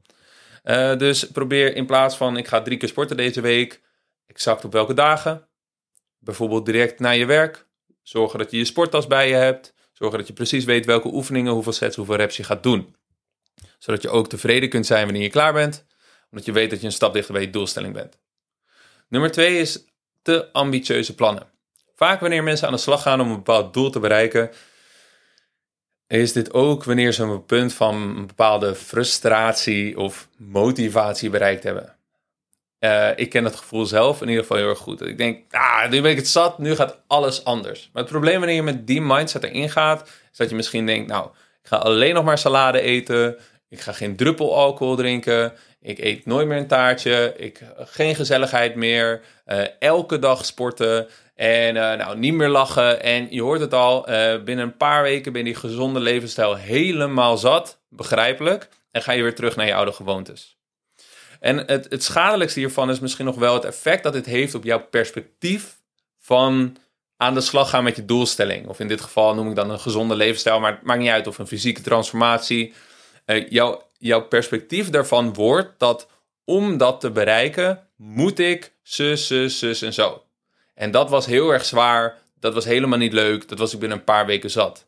Dus 0.98 1.28
probeer 1.28 1.75
in 1.75 1.86
plaats 1.86 2.18
van 2.18 2.38
ik 2.38 2.48
ga 2.48 2.62
drie 2.62 2.78
keer 2.78 2.90
sporten 2.90 3.18
deze 3.18 3.42
week, 3.42 3.82
exact 4.28 4.66
op 4.66 4.72
welke 4.72 4.94
dagen. 4.94 5.48
Bijvoorbeeld 6.20 6.66
direct 6.66 7.00
na 7.00 7.10
je 7.10 7.25
werk. 7.25 7.68
Zorgen 8.02 8.40
dat 8.40 8.52
je 8.52 8.58
je 8.58 8.66
sporttas 8.66 9.08
bij 9.08 9.28
je 9.28 9.34
hebt. 9.34 9.74
Zorgen 9.92 10.18
dat 10.18 10.28
je 10.28 10.34
precies 10.34 10.66
weet 10.66 10.86
welke 10.86 11.13
oefeningen, 11.13 11.54
hoeveel 11.54 11.72
sets, 11.72 11.96
hoeveel 11.96 12.16
reps 12.16 12.38
je 12.38 12.44
gaat 12.44 12.63
doen. 12.63 12.96
Zodat 13.78 14.02
je 14.02 14.10
ook 14.10 14.30
tevreden 14.30 14.70
kunt 14.70 14.86
zijn 14.86 15.04
wanneer 15.04 15.22
je 15.24 15.30
klaar 15.30 15.54
bent. 15.54 15.86
Omdat 16.34 16.48
je 16.48 16.52
weet 16.52 16.70
dat 16.70 16.80
je 16.80 16.86
een 16.86 16.92
stap 16.92 17.13
dichter 17.13 17.34
bij 17.34 17.42
je 17.42 17.50
doelstelling 17.50 17.94
bent. 17.94 18.18
Nummer 19.08 19.32
twee 19.32 19.60
is 19.60 19.86
te 20.22 20.52
ambitieuze 20.52 21.16
plannen. 21.16 21.48
Vaak 21.96 22.20
wanneer 22.20 22.44
mensen 22.44 22.68
aan 22.68 22.74
de 22.74 22.80
slag 22.80 23.02
gaan 23.02 23.22
om 23.22 23.30
een 23.30 23.36
bepaald 23.36 23.74
doel 23.74 23.90
te 23.90 24.00
bereiken, 24.00 24.52
is 26.08 26.34
dit 26.34 26.54
ook 26.54 26.84
wanneer 26.84 27.12
ze 27.12 27.24
een 27.24 27.46
punt 27.46 27.74
van 27.74 27.96
een 27.96 28.28
bepaalde 28.28 28.75
frustratie 28.75 29.98
of 29.98 30.28
motivatie 30.38 31.30
bereikt 31.30 31.63
hebben. 31.63 31.96
Uh, 32.80 33.10
ik 33.16 33.30
ken 33.30 33.44
het 33.44 33.56
gevoel 33.56 33.86
zelf 33.86 34.22
in 34.22 34.28
ieder 34.28 34.42
geval 34.42 34.58
heel 34.58 34.70
erg 34.70 34.78
goed. 34.80 35.02
Ik 35.02 35.18
denk, 35.18 35.54
ah, 35.54 35.90
nu 35.90 36.02
ben 36.02 36.12
ik 36.12 36.18
het 36.18 36.28
zat, 36.28 36.58
nu 36.60 36.75
gaat 36.75 37.00
alles 37.08 37.44
anders. 37.44 37.90
Maar 37.94 38.02
het 38.02 38.12
probleem 38.12 38.38
wanneer 38.38 38.56
je 38.56 38.63
met 38.63 38.88
die 38.88 39.02
mindset 39.02 39.44
erin 39.44 39.70
gaat, 39.70 40.08
is 40.32 40.38
dat 40.38 40.50
je 40.50 40.56
misschien 40.56 40.86
denkt, 40.86 41.08
nou, 41.08 41.25
ik 41.63 41.68
ga 41.68 41.75
alleen 41.75 42.13
nog 42.13 42.24
maar 42.24 42.38
salade 42.38 42.82
eten. 42.82 43.38
Ik 43.74 43.82
ga 43.82 43.92
geen 43.92 44.15
druppel 44.15 44.56
alcohol 44.56 44.96
drinken. 44.96 45.53
Ik 45.82 46.00
eet 46.00 46.25
nooit 46.25 46.48
meer 46.48 46.58
een 46.58 46.68
taartje. 46.68 47.34
Ik, 47.38 47.60
geen 47.77 48.15
gezelligheid 48.15 48.75
meer. 48.75 49.22
Uh, 49.48 49.62
elke 49.80 50.20
dag 50.20 50.46
sporten. 50.46 51.08
En 51.36 51.75
uh, 51.75 51.82
nou, 51.94 52.18
niet 52.18 52.34
meer 52.34 52.50
lachen. 52.50 53.03
En 53.03 53.27
je 53.30 53.42
hoort 53.42 53.60
het 53.60 53.74
al, 53.74 54.01
binnen 54.46 54.65
een 54.65 54.77
paar 54.77 55.03
weken 55.03 55.32
ben 55.32 55.42
je 55.46 55.51
die 55.51 55.60
gezonde 55.60 56.00
levensstijl 56.00 56.56
helemaal 56.56 57.38
zat. 57.38 57.80
Begrijpelijk. 57.89 58.70
En 58.92 59.01
ga 59.01 59.12
je 59.12 59.24
weer 59.24 59.36
terug 59.36 59.56
naar 59.56 59.65
je 59.65 59.75
oude 59.75 59.92
gewoontes. 59.92 60.58
En 61.39 61.58
het, 61.58 61.88
het 61.89 62.03
schadelijkste 62.03 62.60
hiervan 62.60 62.89
is 62.89 63.00
misschien 63.00 63.25
nog 63.25 63.36
wel 63.36 63.53
het 63.53 63.65
effect 63.65 64.03
dat 64.03 64.13
dit 64.13 64.25
heeft 64.25 64.56
op 64.56 64.63
jouw 64.63 64.88
perspectief 64.89 65.75
van 66.20 66.77
aan 67.18 67.34
de 67.34 67.42
slag 67.42 67.70
gaan 67.70 67.84
met 67.84 67.96
je 67.96 68.06
doelstelling. 68.06 68.68
Of 68.68 68.80
in 68.80 68.88
dit 68.88 69.01
geval 69.01 69.36
noem 69.36 69.50
ik 69.50 69.56
dan 69.56 69.70
een 69.70 69.80
gezonde 69.80 70.15
levensstijl, 70.15 70.60
maar 70.60 70.72
het 70.72 70.84
maakt 70.84 71.00
niet 71.00 71.10
uit 71.10 71.27
of 71.27 71.38
een 71.38 71.48
fysieke 71.48 71.82
transformatie. 71.82 72.74
Jouw, 73.25 73.82
jouw 73.98 74.27
perspectief 74.27 74.89
daarvan 74.89 75.34
wordt 75.34 75.80
dat 75.80 76.08
om 76.46 76.77
dat 76.77 77.00
te 77.00 77.12
bereiken, 77.12 77.88
moet 77.96 78.39
ik 78.39 78.74
zus, 78.82 79.27
zus, 79.27 79.60
zus 79.60 79.82
en 79.82 79.94
zo. 79.94 80.24
En 80.74 80.92
dat 80.92 81.10
was 81.10 81.25
heel 81.25 81.51
erg 81.53 81.65
zwaar. 81.65 82.18
Dat 82.39 82.53
was 82.53 82.65
helemaal 82.65 82.98
niet 82.98 83.13
leuk. 83.13 83.48
Dat 83.48 83.60
was 83.60 83.74
ik 83.74 83.80
binnen 83.80 83.98
een 83.98 84.03
paar 84.03 84.25
weken 84.25 84.51
zat. 84.51 84.86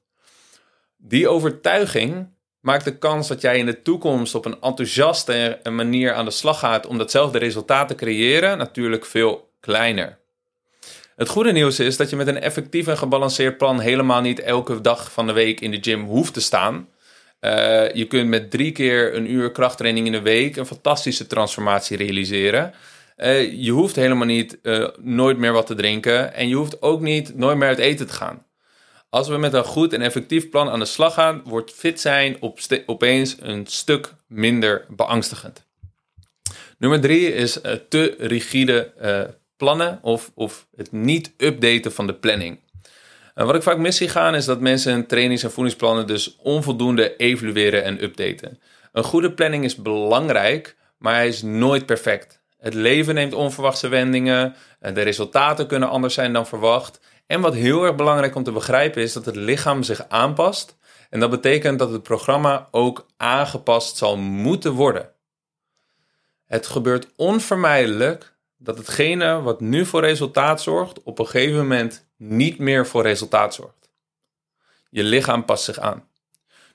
Die 0.97 1.27
overtuiging 1.27 2.27
maakt 2.59 2.83
de 2.83 2.97
kans 2.97 3.27
dat 3.27 3.41
jij 3.41 3.57
in 3.57 3.65
de 3.65 3.81
toekomst 3.81 4.35
op 4.35 4.45
een 4.45 4.61
enthousiaste 4.61 5.59
manier 5.69 6.13
aan 6.13 6.25
de 6.25 6.31
slag 6.31 6.59
gaat 6.59 6.87
om 6.87 6.97
datzelfde 6.97 7.37
resultaat 7.37 7.87
te 7.87 7.95
creëren 7.95 8.57
natuurlijk 8.57 9.05
veel 9.05 9.49
kleiner. 9.59 10.17
Het 11.15 11.29
goede 11.29 11.51
nieuws 11.51 11.79
is 11.79 11.97
dat 11.97 12.09
je 12.09 12.15
met 12.15 12.27
een 12.27 12.41
effectief 12.41 12.87
en 12.87 12.97
gebalanceerd 12.97 13.57
plan 13.57 13.79
helemaal 13.79 14.21
niet 14.21 14.39
elke 14.39 14.81
dag 14.81 15.11
van 15.11 15.27
de 15.27 15.33
week 15.33 15.59
in 15.59 15.71
de 15.71 15.77
gym 15.81 16.05
hoeft 16.05 16.33
te 16.33 16.41
staan. 16.41 16.89
Uh, 17.45 17.93
je 17.93 18.05
kunt 18.07 18.29
met 18.29 18.51
drie 18.51 18.71
keer 18.71 19.15
een 19.15 19.31
uur 19.31 19.51
krachttraining 19.51 20.05
in 20.05 20.11
de 20.11 20.21
week 20.21 20.55
een 20.55 20.65
fantastische 20.65 21.27
transformatie 21.27 21.97
realiseren. 21.97 22.73
Uh, 23.17 23.51
je 23.63 23.71
hoeft 23.71 23.95
helemaal 23.95 24.25
niet 24.25 24.57
uh, 24.63 24.87
nooit 24.99 25.37
meer 25.37 25.51
wat 25.51 25.67
te 25.67 25.75
drinken 25.75 26.33
en 26.33 26.47
je 26.47 26.55
hoeft 26.55 26.81
ook 26.81 27.01
niet 27.01 27.37
nooit 27.37 27.57
meer 27.57 27.67
uit 27.67 27.77
eten 27.77 28.07
te 28.07 28.13
gaan. 28.13 28.45
Als 29.09 29.27
we 29.27 29.37
met 29.37 29.53
een 29.53 29.63
goed 29.63 29.93
en 29.93 30.01
effectief 30.01 30.49
plan 30.49 30.69
aan 30.69 30.79
de 30.79 30.85
slag 30.85 31.13
gaan, 31.13 31.41
wordt 31.45 31.71
fit 31.71 32.01
zijn 32.01 32.37
op 32.39 32.59
opeens 32.85 33.35
een 33.39 33.65
stuk 33.67 34.13
minder 34.27 34.85
beangstigend. 34.89 35.65
Nummer 36.77 37.01
drie 37.01 37.33
is 37.33 37.59
te 37.89 38.15
rigide 38.17 38.93
plannen 39.57 39.99
of, 40.01 40.31
of 40.35 40.67
het 40.75 40.91
niet 40.91 41.33
updaten 41.37 41.91
van 41.91 42.07
de 42.07 42.13
planning. 42.13 42.59
En 43.35 43.45
wat 43.45 43.55
ik 43.55 43.63
vaak 43.63 43.77
mis 43.77 43.97
zie 43.97 44.09
gaan 44.09 44.35
is 44.35 44.45
dat 44.45 44.59
mensen 44.59 44.91
hun 44.93 45.07
trainings- 45.07 45.43
en 45.43 45.51
voedingsplannen 45.51 46.07
dus 46.07 46.35
onvoldoende 46.41 47.15
evalueren 47.15 47.83
en 47.83 48.03
updaten. 48.03 48.59
Een 48.91 49.03
goede 49.03 49.31
planning 49.31 49.63
is 49.63 49.75
belangrijk, 49.75 50.75
maar 50.97 51.13
hij 51.13 51.27
is 51.27 51.41
nooit 51.41 51.85
perfect. 51.85 52.43
Het 52.57 52.73
leven 52.73 53.15
neemt 53.15 53.33
onverwachte 53.33 53.87
wendingen, 53.87 54.55
de 54.79 55.01
resultaten 55.01 55.67
kunnen 55.67 55.89
anders 55.89 56.13
zijn 56.13 56.33
dan 56.33 56.47
verwacht. 56.47 56.99
En 57.27 57.41
wat 57.41 57.53
heel 57.53 57.83
erg 57.83 57.95
belangrijk 57.95 58.35
om 58.35 58.43
te 58.43 58.51
begrijpen 58.51 59.01
is 59.01 59.13
dat 59.13 59.25
het 59.25 59.35
lichaam 59.35 59.83
zich 59.83 60.09
aanpast. 60.09 60.77
En 61.09 61.19
dat 61.19 61.29
betekent 61.29 61.79
dat 61.79 61.91
het 61.91 62.03
programma 62.03 62.67
ook 62.71 63.05
aangepast 63.17 63.97
zal 63.97 64.17
moeten 64.17 64.71
worden. 64.71 65.09
Het 66.45 66.67
gebeurt 66.67 67.07
onvermijdelijk 67.15 68.33
dat 68.57 68.77
hetgene 68.77 69.41
wat 69.41 69.61
nu 69.61 69.85
voor 69.85 70.01
resultaat 70.01 70.61
zorgt, 70.61 71.03
op 71.03 71.19
een 71.19 71.27
gegeven 71.27 71.57
moment 71.57 72.04
niet 72.17 72.57
meer 72.57 72.87
voor 72.87 73.01
resultaat 73.01 73.53
zorgt. 73.53 73.89
Je 74.89 75.03
lichaam 75.03 75.45
past 75.45 75.63
zich 75.63 75.79
aan. 75.79 76.07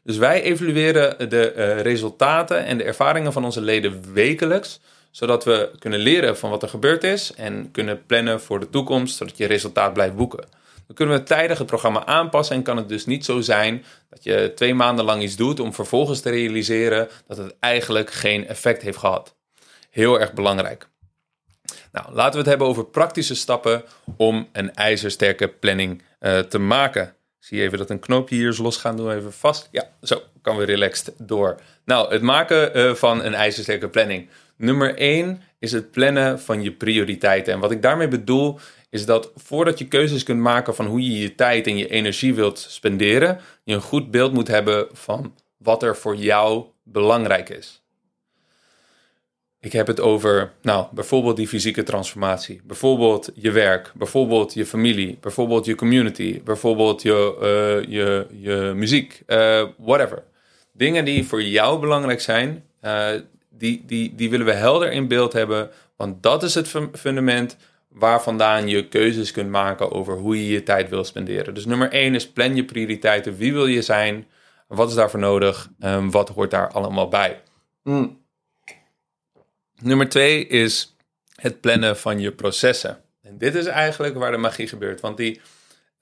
Dus 0.02 0.16
wij 0.16 0.42
evalueren 0.42 1.28
de 1.28 1.52
uh, 1.56 1.80
resultaten 1.80 2.64
en 2.64 2.78
de 2.78 2.84
ervaringen 2.84 3.32
van 3.32 3.44
onze 3.44 3.60
leden 3.60 4.12
wekelijks, 4.12 4.80
zodat 5.10 5.44
we 5.44 5.70
kunnen 5.78 5.98
leren 5.98 6.36
van 6.36 6.50
wat 6.50 6.62
er 6.62 6.68
gebeurd 6.68 7.04
is 7.04 7.34
en 7.34 7.70
kunnen 7.70 8.06
plannen 8.06 8.40
voor 8.40 8.60
de 8.60 8.70
toekomst, 8.70 9.16
zodat 9.16 9.36
je 9.36 9.46
resultaat 9.46 9.92
blijft 9.92 10.16
boeken. 10.16 10.44
Dan 10.86 10.96
kunnen 10.96 11.18
we 11.18 11.22
tijdig 11.22 11.58
het 11.58 11.66
programma 11.66 12.06
aanpassen 12.06 12.56
en 12.56 12.62
kan 12.62 12.76
het 12.76 12.88
dus 12.88 13.06
niet 13.06 13.24
zo 13.24 13.40
zijn 13.40 13.84
dat 14.08 14.24
je 14.24 14.52
twee 14.54 14.74
maanden 14.74 15.04
lang 15.04 15.22
iets 15.22 15.36
doet 15.36 15.60
om 15.60 15.74
vervolgens 15.74 16.20
te 16.20 16.30
realiseren 16.30 17.08
dat 17.26 17.36
het 17.36 17.54
eigenlijk 17.60 18.10
geen 18.10 18.46
effect 18.46 18.82
heeft 18.82 18.98
gehad. 18.98 19.34
Heel 19.90 20.20
erg 20.20 20.32
belangrijk. 20.32 20.89
Nou, 21.92 22.12
laten 22.12 22.32
we 22.32 22.38
het 22.38 22.46
hebben 22.46 22.66
over 22.66 22.84
praktische 22.84 23.34
stappen 23.34 23.84
om 24.16 24.48
een 24.52 24.74
ijzersterke 24.74 25.48
planning 25.48 26.02
uh, 26.20 26.38
te 26.38 26.58
maken. 26.58 27.14
Zie 27.38 27.62
even 27.62 27.78
dat 27.78 27.90
een 27.90 27.98
knoopje 27.98 28.34
hier 28.34 28.48
is 28.48 28.58
losgaan. 28.58 28.96
Doe 28.96 29.14
even 29.14 29.32
vast. 29.32 29.68
Ja, 29.70 29.90
zo 30.02 30.22
kan 30.42 30.56
we 30.56 30.64
relaxed 30.64 31.12
door. 31.18 31.60
Nou, 31.84 32.12
het 32.12 32.22
maken 32.22 32.76
uh, 32.78 32.94
van 32.94 33.24
een 33.24 33.34
ijzersterke 33.34 33.88
planning. 33.88 34.28
Nummer 34.56 34.96
1 34.96 35.42
is 35.58 35.72
het 35.72 35.90
plannen 35.90 36.40
van 36.40 36.62
je 36.62 36.72
prioriteiten. 36.72 37.52
En 37.52 37.60
wat 37.60 37.70
ik 37.70 37.82
daarmee 37.82 38.08
bedoel 38.08 38.58
is 38.90 39.06
dat 39.06 39.30
voordat 39.36 39.78
je 39.78 39.88
keuzes 39.88 40.22
kunt 40.22 40.40
maken 40.40 40.74
van 40.74 40.86
hoe 40.86 41.02
je 41.02 41.18
je 41.18 41.34
tijd 41.34 41.66
en 41.66 41.76
je 41.76 41.88
energie 41.88 42.34
wilt 42.34 42.58
spenderen, 42.58 43.40
je 43.64 43.74
een 43.74 43.80
goed 43.80 44.10
beeld 44.10 44.32
moet 44.32 44.48
hebben 44.48 44.88
van 44.92 45.34
wat 45.56 45.82
er 45.82 45.96
voor 45.96 46.16
jou 46.16 46.64
belangrijk 46.82 47.48
is. 47.48 47.79
Ik 49.62 49.72
heb 49.72 49.86
het 49.86 50.00
over, 50.00 50.52
nou, 50.62 50.86
bijvoorbeeld 50.90 51.36
die 51.36 51.48
fysieke 51.48 51.82
transformatie, 51.82 52.60
bijvoorbeeld 52.64 53.30
je 53.34 53.50
werk, 53.50 53.92
bijvoorbeeld 53.94 54.54
je 54.54 54.66
familie, 54.66 55.18
bijvoorbeeld 55.20 55.64
je 55.64 55.74
community, 55.74 56.42
bijvoorbeeld 56.42 57.02
je, 57.02 57.36
uh, 57.82 57.92
je, 57.92 58.26
je 58.30 58.72
muziek, 58.74 59.22
uh, 59.26 59.66
whatever. 59.78 60.22
Dingen 60.72 61.04
die 61.04 61.26
voor 61.26 61.42
jou 61.42 61.80
belangrijk 61.80 62.20
zijn, 62.20 62.64
uh, 62.84 63.08
die, 63.48 63.82
die, 63.86 64.14
die 64.14 64.30
willen 64.30 64.46
we 64.46 64.52
helder 64.52 64.92
in 64.92 65.08
beeld 65.08 65.32
hebben, 65.32 65.70
want 65.96 66.22
dat 66.22 66.42
is 66.42 66.54
het 66.54 66.68
fundament 66.92 67.56
waar 67.88 68.22
vandaan 68.22 68.68
je 68.68 68.88
keuzes 68.88 69.30
kunt 69.30 69.50
maken 69.50 69.92
over 69.92 70.16
hoe 70.16 70.44
je 70.44 70.52
je 70.52 70.62
tijd 70.62 70.88
wil 70.88 71.04
spenderen. 71.04 71.54
Dus 71.54 71.66
nummer 71.66 71.90
één 71.90 72.14
is 72.14 72.30
plan 72.30 72.56
je 72.56 72.64
prioriteiten. 72.64 73.36
Wie 73.36 73.52
wil 73.52 73.66
je 73.66 73.82
zijn? 73.82 74.26
Wat 74.68 74.88
is 74.88 74.94
daarvoor 74.94 75.20
nodig? 75.20 75.68
Um, 75.80 76.10
wat 76.10 76.28
hoort 76.28 76.50
daar 76.50 76.68
allemaal 76.68 77.08
bij? 77.08 77.40
Mm. 77.82 78.19
Nummer 79.82 80.08
twee 80.08 80.46
is 80.46 80.96
het 81.34 81.60
plannen 81.60 81.96
van 81.96 82.20
je 82.20 82.32
processen. 82.32 83.00
En 83.22 83.38
dit 83.38 83.54
is 83.54 83.66
eigenlijk 83.66 84.14
waar 84.14 84.30
de 84.30 84.36
magie 84.36 84.68
gebeurt. 84.68 85.00
Want 85.00 85.16
die 85.16 85.40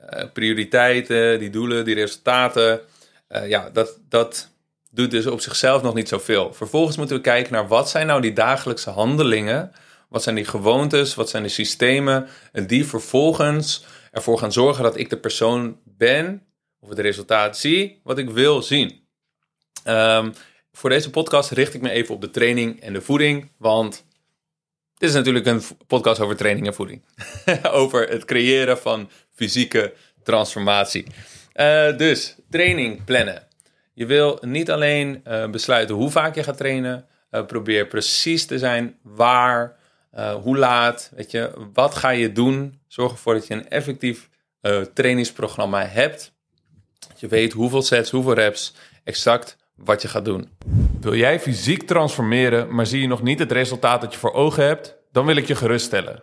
uh, 0.00 0.24
prioriteiten, 0.32 1.38
die 1.38 1.50
doelen, 1.50 1.84
die 1.84 1.94
resultaten, 1.94 2.80
uh, 3.28 3.48
ja, 3.48 3.70
dat, 3.70 3.98
dat 4.08 4.50
doet 4.90 5.10
dus 5.10 5.26
op 5.26 5.40
zichzelf 5.40 5.82
nog 5.82 5.94
niet 5.94 6.08
zoveel. 6.08 6.54
Vervolgens 6.54 6.96
moeten 6.96 7.16
we 7.16 7.22
kijken 7.22 7.52
naar 7.52 7.68
wat 7.68 7.90
zijn 7.90 8.06
nou 8.06 8.20
die 8.20 8.32
dagelijkse 8.32 8.90
handelingen, 8.90 9.72
wat 10.08 10.22
zijn 10.22 10.34
die 10.34 10.44
gewoontes, 10.44 11.14
wat 11.14 11.28
zijn 11.28 11.42
de 11.42 11.48
systemen, 11.48 12.28
en 12.52 12.66
die 12.66 12.86
vervolgens 12.86 13.84
ervoor 14.12 14.38
gaan 14.38 14.52
zorgen 14.52 14.82
dat 14.82 14.96
ik 14.96 15.10
de 15.10 15.18
persoon 15.18 15.78
ben, 15.84 16.42
of 16.80 16.88
het 16.88 16.98
resultaat 16.98 17.58
zie, 17.58 18.00
wat 18.04 18.18
ik 18.18 18.30
wil 18.30 18.62
zien. 18.62 19.06
Um, 19.86 20.32
voor 20.78 20.90
deze 20.90 21.10
podcast 21.10 21.50
richt 21.50 21.74
ik 21.74 21.80
me 21.80 21.90
even 21.90 22.14
op 22.14 22.20
de 22.20 22.30
training 22.30 22.80
en 22.80 22.92
de 22.92 23.00
voeding, 23.00 23.50
want 23.56 24.04
dit 24.94 25.08
is 25.08 25.14
natuurlijk 25.14 25.46
een 25.46 25.62
podcast 25.86 26.20
over 26.20 26.36
training 26.36 26.66
en 26.66 26.74
voeding. 26.74 27.02
over 27.70 28.08
het 28.08 28.24
creëren 28.24 28.78
van 28.78 29.10
fysieke 29.34 29.94
transformatie. 30.22 31.06
Uh, 31.54 31.96
dus 31.96 32.34
training 32.50 33.04
plannen. 33.04 33.46
Je 33.94 34.06
wil 34.06 34.38
niet 34.40 34.70
alleen 34.70 35.22
uh, 35.26 35.50
besluiten 35.50 35.94
hoe 35.94 36.10
vaak 36.10 36.34
je 36.34 36.42
gaat 36.42 36.56
trainen. 36.56 37.06
Uh, 37.30 37.46
probeer 37.46 37.86
precies 37.86 38.46
te 38.46 38.58
zijn 38.58 38.96
waar, 39.02 39.76
hoe 40.42 40.58
laat, 40.58 41.10
weet 41.14 41.30
je, 41.30 41.52
wat 41.72 41.94
ga 41.94 42.10
je 42.10 42.32
doen. 42.32 42.80
Zorg 42.86 43.12
ervoor 43.12 43.34
dat 43.34 43.46
je 43.46 43.54
een 43.54 43.68
effectief 43.68 44.28
trainingsprogramma 44.94 45.86
hebt. 45.86 46.32
Dat 47.08 47.20
je 47.20 47.26
weet 47.26 47.52
hoeveel 47.52 47.82
sets, 47.82 48.10
hoeveel 48.10 48.34
reps, 48.34 48.74
exact 49.04 49.56
wat 49.84 50.02
je 50.02 50.08
gaat 50.08 50.24
doen. 50.24 50.48
Wil 51.00 51.14
jij 51.14 51.40
fysiek 51.40 51.82
transformeren, 51.82 52.74
maar 52.74 52.86
zie 52.86 53.00
je 53.00 53.06
nog 53.06 53.22
niet 53.22 53.38
het 53.38 53.52
resultaat 53.52 54.00
dat 54.00 54.12
je 54.12 54.18
voor 54.18 54.32
ogen 54.32 54.64
hebt? 54.64 54.96
Dan 55.12 55.26
wil 55.26 55.36
ik 55.36 55.46
je 55.46 55.54
geruststellen. 55.54 56.22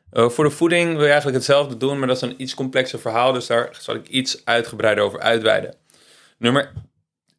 Uh, 0.13 0.29
voor 0.29 0.43
de 0.43 0.49
voeding 0.49 0.91
wil 0.91 1.01
je 1.01 1.07
eigenlijk 1.07 1.37
hetzelfde 1.37 1.77
doen, 1.77 1.99
maar 1.99 2.07
dat 2.07 2.15
is 2.15 2.21
een 2.21 2.41
iets 2.41 2.53
complexer 2.53 2.99
verhaal, 2.99 3.31
dus 3.31 3.47
daar 3.47 3.69
zal 3.79 3.95
ik 3.95 4.07
iets 4.07 4.45
uitgebreider 4.45 5.03
over 5.03 5.19
uitweiden. 5.19 5.75
Nummer 6.37 6.71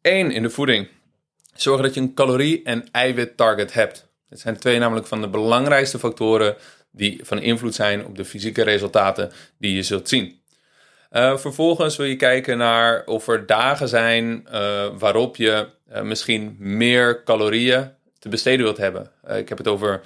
1 0.01 0.31
in 0.31 0.41
de 0.41 0.49
voeding. 0.49 0.87
Zorg 1.53 1.81
dat 1.81 1.93
je 1.93 1.99
een 1.99 2.13
calorie- 2.13 2.63
en 2.63 2.85
eiwit-target 2.91 3.73
hebt. 3.73 4.07
Het 4.29 4.39
zijn 4.39 4.57
twee 4.57 4.79
namelijk 4.79 5.07
van 5.07 5.21
de 5.21 5.29
belangrijkste 5.29 5.99
factoren 5.99 6.55
die 6.91 7.19
van 7.23 7.41
invloed 7.41 7.75
zijn 7.75 8.05
op 8.05 8.15
de 8.15 8.25
fysieke 8.25 8.63
resultaten 8.63 9.31
die 9.57 9.75
je 9.75 9.83
zult 9.83 10.09
zien. 10.09 10.41
Uh, 11.11 11.37
vervolgens 11.37 11.95
wil 11.95 12.05
je 12.05 12.15
kijken 12.15 12.57
naar 12.57 13.05
of 13.05 13.27
er 13.27 13.45
dagen 13.45 13.87
zijn 13.87 14.47
uh, 14.53 14.85
waarop 14.97 15.35
je 15.35 15.67
misschien 16.03 16.55
meer 16.59 17.23
calorieën 17.23 17.91
te 18.19 18.29
besteden 18.29 18.65
wilt 18.65 18.77
hebben. 18.77 19.11
ik 19.35 19.49
heb 19.49 19.57
het 19.57 19.67
over 19.67 20.01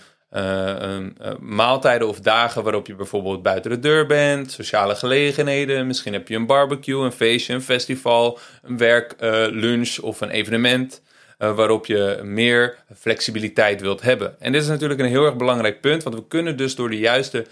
maaltijden 1.39 2.07
of 2.07 2.19
dagen 2.19 2.63
waarop 2.63 2.87
je 2.87 2.95
bijvoorbeeld 2.95 3.43
buiten 3.43 3.71
de 3.71 3.79
deur 3.79 4.05
bent, 4.05 4.51
sociale 4.51 4.95
gelegenheden. 4.95 5.87
Misschien 5.87 6.13
heb 6.13 6.27
je 6.27 6.35
een 6.35 6.45
barbecue, 6.45 7.03
een 7.03 7.11
feestje, 7.11 7.53
een 7.53 7.61
festival, 7.61 8.39
een 8.63 8.77
werklunch 8.77 9.99
of 9.99 10.21
een 10.21 10.29
evenement. 10.29 11.01
waarop 11.37 11.85
je 11.85 12.19
meer 12.23 12.77
flexibiliteit 12.95 13.81
wilt 13.81 14.01
hebben. 14.01 14.35
En 14.39 14.51
dit 14.51 14.61
is 14.61 14.67
natuurlijk 14.67 14.99
een 14.99 15.05
heel 15.05 15.25
erg 15.25 15.35
belangrijk 15.35 15.81
punt, 15.81 16.03
want 16.03 16.15
we 16.15 16.27
kunnen 16.27 16.57
dus 16.57 16.75
door 16.75 16.89
de 16.89 16.99
juiste 16.99 17.45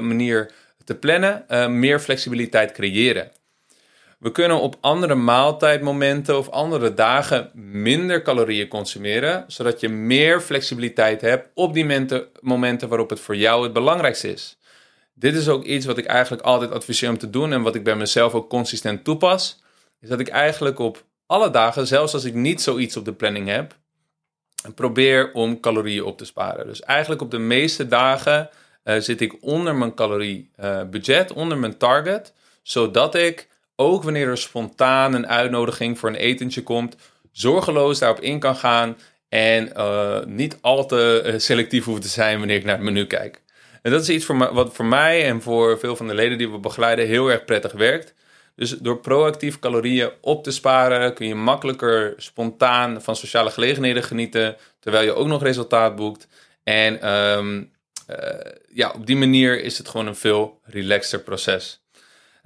manier 0.00 0.50
te 0.84 0.94
plannen, 0.94 1.44
meer 1.78 2.00
flexibiliteit 2.00 2.72
creëren. 2.72 3.30
We 4.18 4.32
kunnen 4.32 4.60
op 4.60 4.76
andere 4.80 5.14
maaltijdmomenten 5.14 6.38
of 6.38 6.48
andere 6.48 6.94
dagen 6.94 7.50
minder 7.54 8.22
calorieën 8.22 8.68
consumeren, 8.68 9.44
zodat 9.46 9.80
je 9.80 9.88
meer 9.88 10.40
flexibiliteit 10.40 11.20
hebt 11.20 11.48
op 11.54 11.74
die 11.74 12.06
momenten 12.40 12.88
waarop 12.88 13.10
het 13.10 13.20
voor 13.20 13.36
jou 13.36 13.62
het 13.62 13.72
belangrijkste 13.72 14.32
is. 14.32 14.58
Dit 15.14 15.34
is 15.34 15.48
ook 15.48 15.64
iets 15.64 15.86
wat 15.86 15.98
ik 15.98 16.04
eigenlijk 16.04 16.42
altijd 16.42 16.70
adviseer 16.70 17.08
om 17.08 17.18
te 17.18 17.30
doen 17.30 17.52
en 17.52 17.62
wat 17.62 17.74
ik 17.74 17.84
bij 17.84 17.96
mezelf 17.96 18.34
ook 18.34 18.48
consistent 18.48 19.04
toepas. 19.04 19.62
Is 20.00 20.08
dat 20.08 20.20
ik 20.20 20.28
eigenlijk 20.28 20.78
op 20.78 21.04
alle 21.26 21.50
dagen, 21.50 21.86
zelfs 21.86 22.14
als 22.14 22.24
ik 22.24 22.34
niet 22.34 22.62
zoiets 22.62 22.96
op 22.96 23.04
de 23.04 23.12
planning 23.12 23.48
heb, 23.48 23.74
probeer 24.74 25.32
om 25.32 25.60
calorieën 25.60 26.04
op 26.04 26.18
te 26.18 26.24
sparen. 26.24 26.66
Dus 26.66 26.80
eigenlijk 26.80 27.22
op 27.22 27.30
de 27.30 27.38
meeste 27.38 27.88
dagen 27.88 28.50
uh, 28.84 28.98
zit 28.98 29.20
ik 29.20 29.36
onder 29.40 29.74
mijn 29.74 29.94
caloriebudget, 29.94 31.32
onder 31.32 31.58
mijn 31.58 31.78
target, 31.78 32.32
zodat 32.62 33.14
ik 33.14 33.48
ook 33.76 34.02
wanneer 34.02 34.28
er 34.28 34.38
spontaan 34.38 35.14
een 35.14 35.28
uitnodiging 35.28 35.98
voor 35.98 36.08
een 36.08 36.14
etentje 36.14 36.62
komt, 36.62 36.96
zorgeloos 37.32 37.98
daarop 37.98 38.20
in 38.20 38.38
kan 38.38 38.56
gaan 38.56 38.96
en 39.28 39.72
uh, 39.76 40.24
niet 40.24 40.58
al 40.60 40.86
te 40.86 41.34
selectief 41.36 41.84
hoef 41.84 42.00
te 42.00 42.08
zijn 42.08 42.38
wanneer 42.38 42.56
ik 42.56 42.64
naar 42.64 42.74
het 42.74 42.84
menu 42.84 43.06
kijk. 43.06 43.42
En 43.82 43.92
dat 43.92 44.02
is 44.02 44.08
iets 44.08 44.24
voor 44.24 44.54
wat 44.54 44.74
voor 44.74 44.84
mij 44.84 45.24
en 45.24 45.42
voor 45.42 45.78
veel 45.78 45.96
van 45.96 46.06
de 46.06 46.14
leden 46.14 46.38
die 46.38 46.50
we 46.50 46.58
begeleiden 46.58 47.06
heel 47.06 47.28
erg 47.28 47.44
prettig 47.44 47.72
werkt. 47.72 48.14
Dus 48.54 48.70
door 48.70 48.98
proactief 48.98 49.58
calorieën 49.58 50.10
op 50.20 50.44
te 50.44 50.50
sparen 50.50 51.14
kun 51.14 51.26
je 51.26 51.34
makkelijker 51.34 52.14
spontaan 52.16 53.02
van 53.02 53.16
sociale 53.16 53.50
gelegenheden 53.50 54.02
genieten, 54.02 54.56
terwijl 54.80 55.04
je 55.04 55.14
ook 55.14 55.26
nog 55.26 55.42
resultaat 55.42 55.96
boekt. 55.96 56.28
En 56.64 57.12
um, 57.12 57.70
uh, 58.10 58.16
ja, 58.68 58.90
op 58.90 59.06
die 59.06 59.16
manier 59.16 59.62
is 59.62 59.78
het 59.78 59.88
gewoon 59.88 60.06
een 60.06 60.16
veel 60.16 60.60
relaxter 60.62 61.20
proces. 61.20 61.85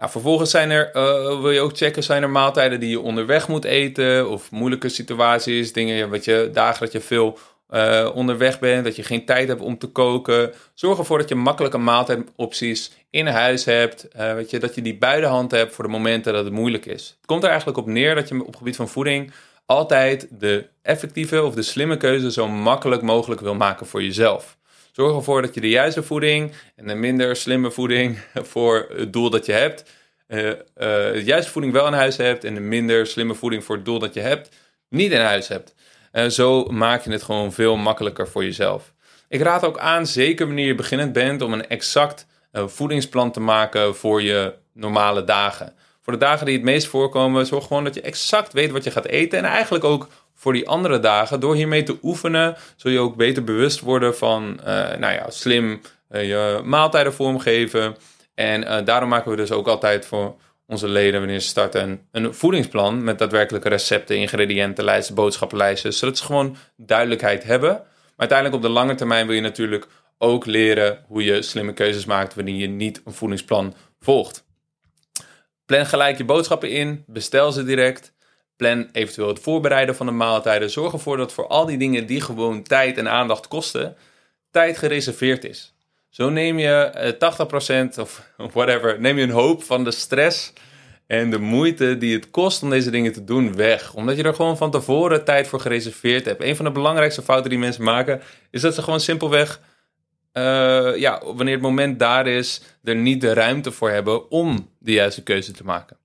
Vervolgens 0.09 0.50
zijn 0.50 0.71
er, 0.71 0.90
uh, 0.95 1.40
wil 1.40 1.50
je 1.50 1.61
ook 1.61 1.76
checken, 1.76 2.02
zijn 2.02 2.23
er 2.23 2.30
maaltijden 2.30 2.80
die 2.80 2.90
je 2.90 3.00
onderweg 3.00 3.49
moet 3.49 3.64
eten 3.64 4.30
of 4.30 4.50
moeilijke 4.50 4.88
situaties, 4.88 5.73
dingen 5.73 6.11
wat 6.11 6.25
je, 6.25 6.50
dagen 6.52 6.80
dat 6.80 6.92
je 6.92 7.00
veel 7.00 7.38
uh, 7.71 8.11
onderweg 8.14 8.59
bent, 8.59 8.85
dat 8.85 8.97
je 8.97 9.02
geen 9.02 9.25
tijd 9.25 9.49
hebt 9.49 9.61
om 9.61 9.78
te 9.78 9.87
koken. 9.87 10.52
Zorg 10.75 10.99
ervoor 10.99 11.19
dat 11.19 11.28
je 11.28 11.35
makkelijke 11.35 11.78
maaltijdopties 11.78 12.92
in 13.11 13.26
huis 13.26 13.64
hebt, 13.64 14.09
uh, 14.16 14.35
weet 14.35 14.50
je, 14.50 14.59
dat 14.59 14.75
je 14.75 14.83
die 14.83 14.99
bij 14.99 15.21
de 15.21 15.26
hand 15.26 15.50
hebt 15.50 15.75
voor 15.75 15.85
de 15.85 15.90
momenten 15.90 16.33
dat 16.33 16.45
het 16.45 16.52
moeilijk 16.52 16.87
is. 16.87 17.07
Het 17.16 17.26
komt 17.26 17.42
er 17.42 17.49
eigenlijk 17.49 17.78
op 17.78 17.87
neer 17.87 18.14
dat 18.14 18.28
je 18.28 18.45
op 18.45 18.57
gebied 18.57 18.76
van 18.76 18.88
voeding 18.88 19.33
altijd 19.66 20.26
de 20.30 20.66
effectieve 20.83 21.42
of 21.42 21.54
de 21.54 21.62
slimme 21.62 21.97
keuze 21.97 22.33
zo 22.33 22.49
makkelijk 22.49 23.02
mogelijk 23.02 23.40
wil 23.40 23.54
maken 23.54 23.87
voor 23.87 24.02
jezelf. 24.02 24.59
Zorg 24.92 25.16
ervoor 25.16 25.42
dat 25.42 25.54
je 25.54 25.61
de 25.61 25.68
juiste 25.68 26.02
voeding 26.02 26.52
en 26.76 26.87
de 26.87 26.94
minder 26.94 27.37
slimme 27.37 27.70
voeding 27.70 28.18
voor 28.50 28.87
het 28.97 29.12
doel 29.12 29.30
dat 29.30 29.47
je 29.47 29.52
hebt. 29.52 29.90
Uh, 30.28 30.47
uh, 30.49 30.54
de 30.76 31.23
juiste 31.25 31.50
voeding 31.50 31.73
wel 31.73 31.87
in 31.87 31.92
huis 31.92 32.16
hebt 32.16 32.44
en 32.44 32.55
de 32.55 32.61
minder 32.61 33.07
slimme 33.07 33.35
voeding 33.35 33.64
voor 33.64 33.76
het 33.76 33.85
doel 33.85 33.98
dat 33.98 34.14
je 34.14 34.20
hebt 34.20 34.57
niet 34.88 35.12
in 35.12 35.20
huis 35.20 35.48
hebt. 35.48 35.74
Uh, 36.12 36.26
zo 36.26 36.64
maak 36.64 37.05
je 37.05 37.11
het 37.11 37.22
gewoon 37.22 37.53
veel 37.53 37.76
makkelijker 37.76 38.29
voor 38.29 38.44
jezelf. 38.44 38.92
Ik 39.29 39.40
raad 39.40 39.64
ook 39.64 39.79
aan, 39.79 40.07
zeker 40.07 40.46
wanneer 40.46 40.66
je 40.66 40.74
beginnend 40.74 41.12
bent, 41.12 41.42
om 41.42 41.53
een 41.53 41.68
exact 41.68 42.26
voedingsplan 42.53 43.33
te 43.33 43.40
maken 43.40 43.96
voor 43.96 44.22
je 44.22 44.55
normale 44.72 45.24
dagen. 45.24 45.74
Voor 46.11 46.18
de 46.18 46.25
dagen 46.25 46.46
die 46.46 46.55
het 46.55 46.64
meest 46.64 46.87
voorkomen, 46.87 47.46
zorg 47.46 47.66
gewoon 47.66 47.85
dat 47.85 47.94
je 47.94 48.01
exact 48.01 48.53
weet 48.53 48.70
wat 48.70 48.85
je 48.85 48.90
gaat 48.90 49.07
eten 49.07 49.38
en 49.38 49.44
eigenlijk 49.44 49.85
ook 49.85 50.09
voor 50.35 50.53
die 50.53 50.68
andere 50.68 51.01
dagen. 51.01 51.40
Door 51.40 51.55
hiermee 51.55 51.83
te 51.83 51.99
oefenen, 52.03 52.57
zul 52.77 52.90
je 52.90 52.99
ook 52.99 53.16
beter 53.16 53.44
bewust 53.44 53.81
worden 53.81 54.16
van, 54.16 54.61
uh, 54.61 54.66
nou 54.96 55.12
ja, 55.12 55.31
slim 55.31 55.81
uh, 56.11 56.29
je 56.29 56.61
maaltijden 56.64 57.14
vormgeven. 57.14 57.96
En 58.35 58.62
uh, 58.62 58.85
daarom 58.85 59.09
maken 59.09 59.31
we 59.31 59.37
dus 59.37 59.51
ook 59.51 59.68
altijd 59.68 60.07
voor 60.07 60.37
onze 60.66 60.88
leden, 60.88 61.20
wanneer 61.20 61.40
ze 61.40 61.49
starten, 61.49 62.07
een, 62.12 62.35
voedingsplan 62.35 63.05
met 63.05 63.18
daadwerkelijke 63.18 63.68
recepten, 63.68 64.16
ingrediëntenlijsten, 64.16 65.14
boodschappenlijsten, 65.14 65.92
zodat 65.92 66.18
ze 66.18 66.25
gewoon 66.25 66.57
duidelijkheid 66.77 67.42
hebben. 67.42 67.70
Maar 67.70 68.29
uiteindelijk 68.29 68.57
op 68.57 68.62
de 68.62 68.75
lange 68.75 68.94
termijn 68.94 69.27
wil 69.27 69.35
je 69.37 69.42
natuurlijk 69.42 69.87
ook 70.18 70.46
leren 70.46 71.05
hoe 71.07 71.25
je 71.25 71.42
slimme 71.42 71.73
keuzes 71.73 72.05
maakt 72.05 72.35
wanneer 72.35 72.55
je 72.55 72.68
niet 72.68 73.03
een 73.05 73.12
voedingsplan 73.12 73.75
volgt. 74.01 74.49
Plan 75.70 75.87
gelijk 75.87 76.18
je 76.18 76.24
boodschappen 76.24 76.70
in, 76.70 77.04
bestel 77.06 77.52
ze 77.52 77.64
direct. 77.64 78.12
Plan 78.56 78.88
eventueel 78.92 79.28
het 79.28 79.40
voorbereiden 79.40 79.96
van 79.96 80.06
de 80.06 80.12
maaltijden. 80.12 80.70
Zorg 80.70 80.92
ervoor 80.92 81.16
dat 81.16 81.33
voor 81.33 81.46
al 81.46 81.66
die 81.66 81.78
dingen 81.78 82.06
die 82.06 82.20
gewoon 82.20 82.62
tijd 82.62 82.98
en 82.98 83.09
aandacht 83.09 83.48
kosten, 83.48 83.96
tijd 84.50 84.78
gereserveerd 84.78 85.44
is. 85.44 85.74
Zo 86.09 86.30
neem 86.30 86.59
je 86.59 87.14
80% 87.14 87.96
eh, 87.96 88.02
of 88.02 88.22
whatever, 88.52 89.00
neem 89.00 89.16
je 89.16 89.22
een 89.22 89.30
hoop 89.30 89.62
van 89.62 89.85
de 89.85 89.90
stress 89.90 90.52
en 91.06 91.30
de 91.30 91.38
moeite 91.38 91.98
die 91.98 92.14
het 92.14 92.30
kost 92.30 92.62
om 92.62 92.70
deze 92.70 92.90
dingen 92.90 93.12
te 93.12 93.24
doen 93.24 93.56
weg. 93.56 93.94
Omdat 93.94 94.16
je 94.16 94.22
er 94.22 94.35
gewoon 94.35 94.56
van 94.56 94.70
tevoren 94.70 95.24
tijd 95.24 95.48
voor 95.48 95.61
gereserveerd 95.61 96.24
hebt. 96.24 96.42
Een 96.42 96.56
van 96.56 96.64
de 96.64 96.72
belangrijkste 96.72 97.22
fouten 97.22 97.50
die 97.50 97.59
mensen 97.59 97.85
maken, 97.85 98.22
is 98.50 98.61
dat 98.61 98.74
ze 98.74 98.83
gewoon 98.83 99.00
simpelweg, 99.00 99.61
uh, 100.33 100.97
ja, 100.97 101.23
wanneer 101.25 101.55
het 101.55 101.62
moment 101.62 101.99
daar 101.99 102.27
is, 102.27 102.62
er 102.85 102.97
niet 102.97 103.21
de 103.21 103.33
ruimte 103.33 103.71
voor 103.71 103.90
hebben 103.90 104.31
om 104.31 104.71
de 104.79 104.93
juiste 104.93 105.23
keuze 105.23 105.53
te 105.53 105.64
maken. 105.64 105.99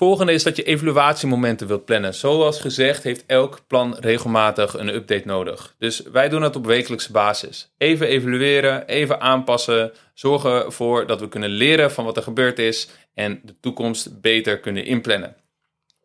Volgende 0.00 0.32
is 0.32 0.42
dat 0.42 0.56
je 0.56 0.62
evaluatiemomenten 0.62 1.66
wilt 1.66 1.84
plannen. 1.84 2.14
Zoals 2.14 2.60
gezegd 2.60 3.02
heeft 3.02 3.26
elk 3.26 3.60
plan 3.66 3.96
regelmatig 3.98 4.78
een 4.78 4.94
update 4.94 5.26
nodig. 5.26 5.74
Dus 5.78 6.02
wij 6.02 6.28
doen 6.28 6.40
dat 6.40 6.56
op 6.56 6.66
wekelijkse 6.66 7.12
basis. 7.12 7.72
Even 7.78 8.06
evalueren, 8.06 8.86
even 8.86 9.20
aanpassen, 9.20 9.92
zorgen 10.14 10.64
ervoor 10.64 11.06
dat 11.06 11.20
we 11.20 11.28
kunnen 11.28 11.50
leren 11.50 11.90
van 11.90 12.04
wat 12.04 12.16
er 12.16 12.22
gebeurd 12.22 12.58
is 12.58 12.88
en 13.14 13.40
de 13.44 13.54
toekomst 13.60 14.20
beter 14.20 14.60
kunnen 14.60 14.84
inplannen. 14.84 15.36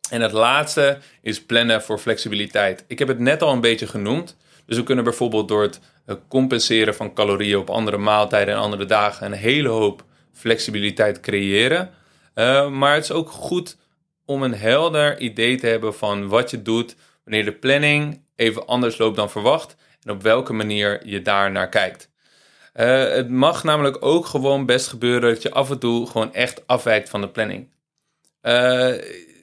En 0.09 0.21
het 0.21 0.31
laatste 0.31 0.97
is 1.21 1.43
plannen 1.43 1.81
voor 1.81 1.99
flexibiliteit. 1.99 2.85
Ik 2.87 2.99
heb 2.99 3.07
het 3.07 3.19
net 3.19 3.41
al 3.41 3.53
een 3.53 3.61
beetje 3.61 3.87
genoemd. 3.87 4.37
Dus 4.65 4.77
we 4.77 4.83
kunnen 4.83 5.03
bijvoorbeeld 5.03 5.47
door 5.47 5.61
het 5.61 5.79
eh, 6.05 6.15
compenseren 6.27 6.95
van 6.95 7.13
calorieën 7.13 7.57
op 7.57 7.69
andere 7.69 7.97
maaltijden 7.97 8.53
en 8.53 8.59
andere 8.59 8.85
dagen 8.85 9.25
een 9.25 9.37
hele 9.37 9.69
hoop 9.69 10.03
flexibiliteit 10.33 11.19
creëren. 11.19 11.89
Uh, 12.35 12.69
maar 12.69 12.93
het 12.93 13.03
is 13.03 13.11
ook 13.11 13.29
goed 13.29 13.77
om 14.25 14.43
een 14.43 14.53
helder 14.53 15.19
idee 15.19 15.57
te 15.57 15.67
hebben 15.67 15.95
van 15.95 16.27
wat 16.27 16.51
je 16.51 16.61
doet 16.61 16.95
wanneer 17.23 17.45
de 17.45 17.51
planning 17.51 18.21
even 18.35 18.67
anders 18.67 18.97
loopt 18.97 19.15
dan 19.15 19.29
verwacht 19.29 19.75
en 20.01 20.11
op 20.11 20.21
welke 20.21 20.53
manier 20.53 21.07
je 21.07 21.21
daar 21.21 21.51
naar 21.51 21.69
kijkt. 21.69 22.09
Uh, 22.75 23.09
het 23.09 23.29
mag 23.29 23.63
namelijk 23.63 24.05
ook 24.05 24.25
gewoon 24.25 24.65
best 24.65 24.87
gebeuren 24.87 25.33
dat 25.33 25.41
je 25.41 25.51
af 25.51 25.69
en 25.69 25.79
toe 25.79 26.07
gewoon 26.07 26.33
echt 26.33 26.67
afwijkt 26.67 27.09
van 27.09 27.21
de 27.21 27.29
planning. 27.29 27.71
Uh, 28.41 28.93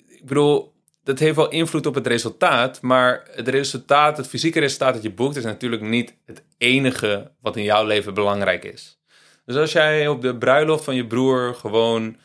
ik 0.08 0.22
bedoel, 0.24 0.72
dat 1.04 1.18
heeft 1.18 1.36
wel 1.36 1.50
invloed 1.50 1.86
op 1.86 1.94
het 1.94 2.06
resultaat, 2.06 2.80
maar 2.80 3.22
het 3.30 3.48
resultaat, 3.48 4.16
het 4.16 4.28
fysieke 4.28 4.60
resultaat 4.60 4.94
dat 4.94 5.02
je 5.02 5.12
boekt, 5.12 5.36
is 5.36 5.44
natuurlijk 5.44 5.82
niet 5.82 6.14
het 6.26 6.42
enige 6.58 7.30
wat 7.40 7.56
in 7.56 7.62
jouw 7.62 7.86
leven 7.86 8.14
belangrijk 8.14 8.64
is. 8.64 9.00
Dus 9.44 9.56
als 9.56 9.72
jij 9.72 10.08
op 10.08 10.22
de 10.22 10.36
bruiloft 10.36 10.84
van 10.84 10.94
je 10.94 11.06
broer 11.06 11.54
gewoon 11.54 12.16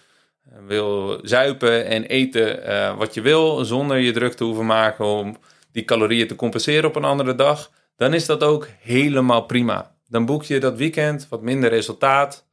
wil 0.65 1.19
zuipen 1.23 1.85
en 1.85 2.03
eten 2.03 2.69
uh, 2.69 2.97
wat 2.97 3.13
je 3.13 3.21
wil, 3.21 3.65
zonder 3.65 3.97
je 3.97 4.11
druk 4.11 4.33
te 4.33 4.43
hoeven 4.43 4.65
maken 4.65 5.05
om 5.05 5.37
die 5.71 5.85
calorieën 5.85 6.27
te 6.27 6.35
compenseren 6.35 6.89
op 6.89 6.95
een 6.95 7.03
andere 7.03 7.35
dag, 7.35 7.71
dan 7.95 8.13
is 8.13 8.25
dat 8.25 8.43
ook 8.43 8.67
helemaal 8.79 9.41
prima. 9.41 9.95
Dan 10.07 10.25
boek 10.25 10.43
je 10.43 10.59
dat 10.59 10.77
weekend 10.77 11.27
wat 11.29 11.41
minder 11.41 11.69
resultaat. 11.69 12.45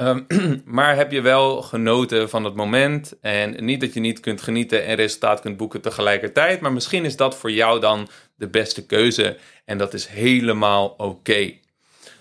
Um, 0.00 0.26
maar 0.64 0.96
heb 0.96 1.12
je 1.12 1.20
wel 1.20 1.62
genoten 1.62 2.28
van 2.28 2.44
het 2.44 2.54
moment 2.54 3.14
en 3.20 3.64
niet 3.64 3.80
dat 3.80 3.94
je 3.94 4.00
niet 4.00 4.20
kunt 4.20 4.42
genieten 4.42 4.84
en 4.84 4.94
resultaat 4.94 5.40
kunt 5.40 5.56
boeken 5.56 5.80
tegelijkertijd, 5.80 6.60
maar 6.60 6.72
misschien 6.72 7.04
is 7.04 7.16
dat 7.16 7.36
voor 7.36 7.50
jou 7.50 7.80
dan 7.80 8.08
de 8.34 8.48
beste 8.48 8.86
keuze 8.86 9.36
en 9.64 9.78
dat 9.78 9.94
is 9.94 10.06
helemaal 10.06 10.94
oké. 10.96 11.52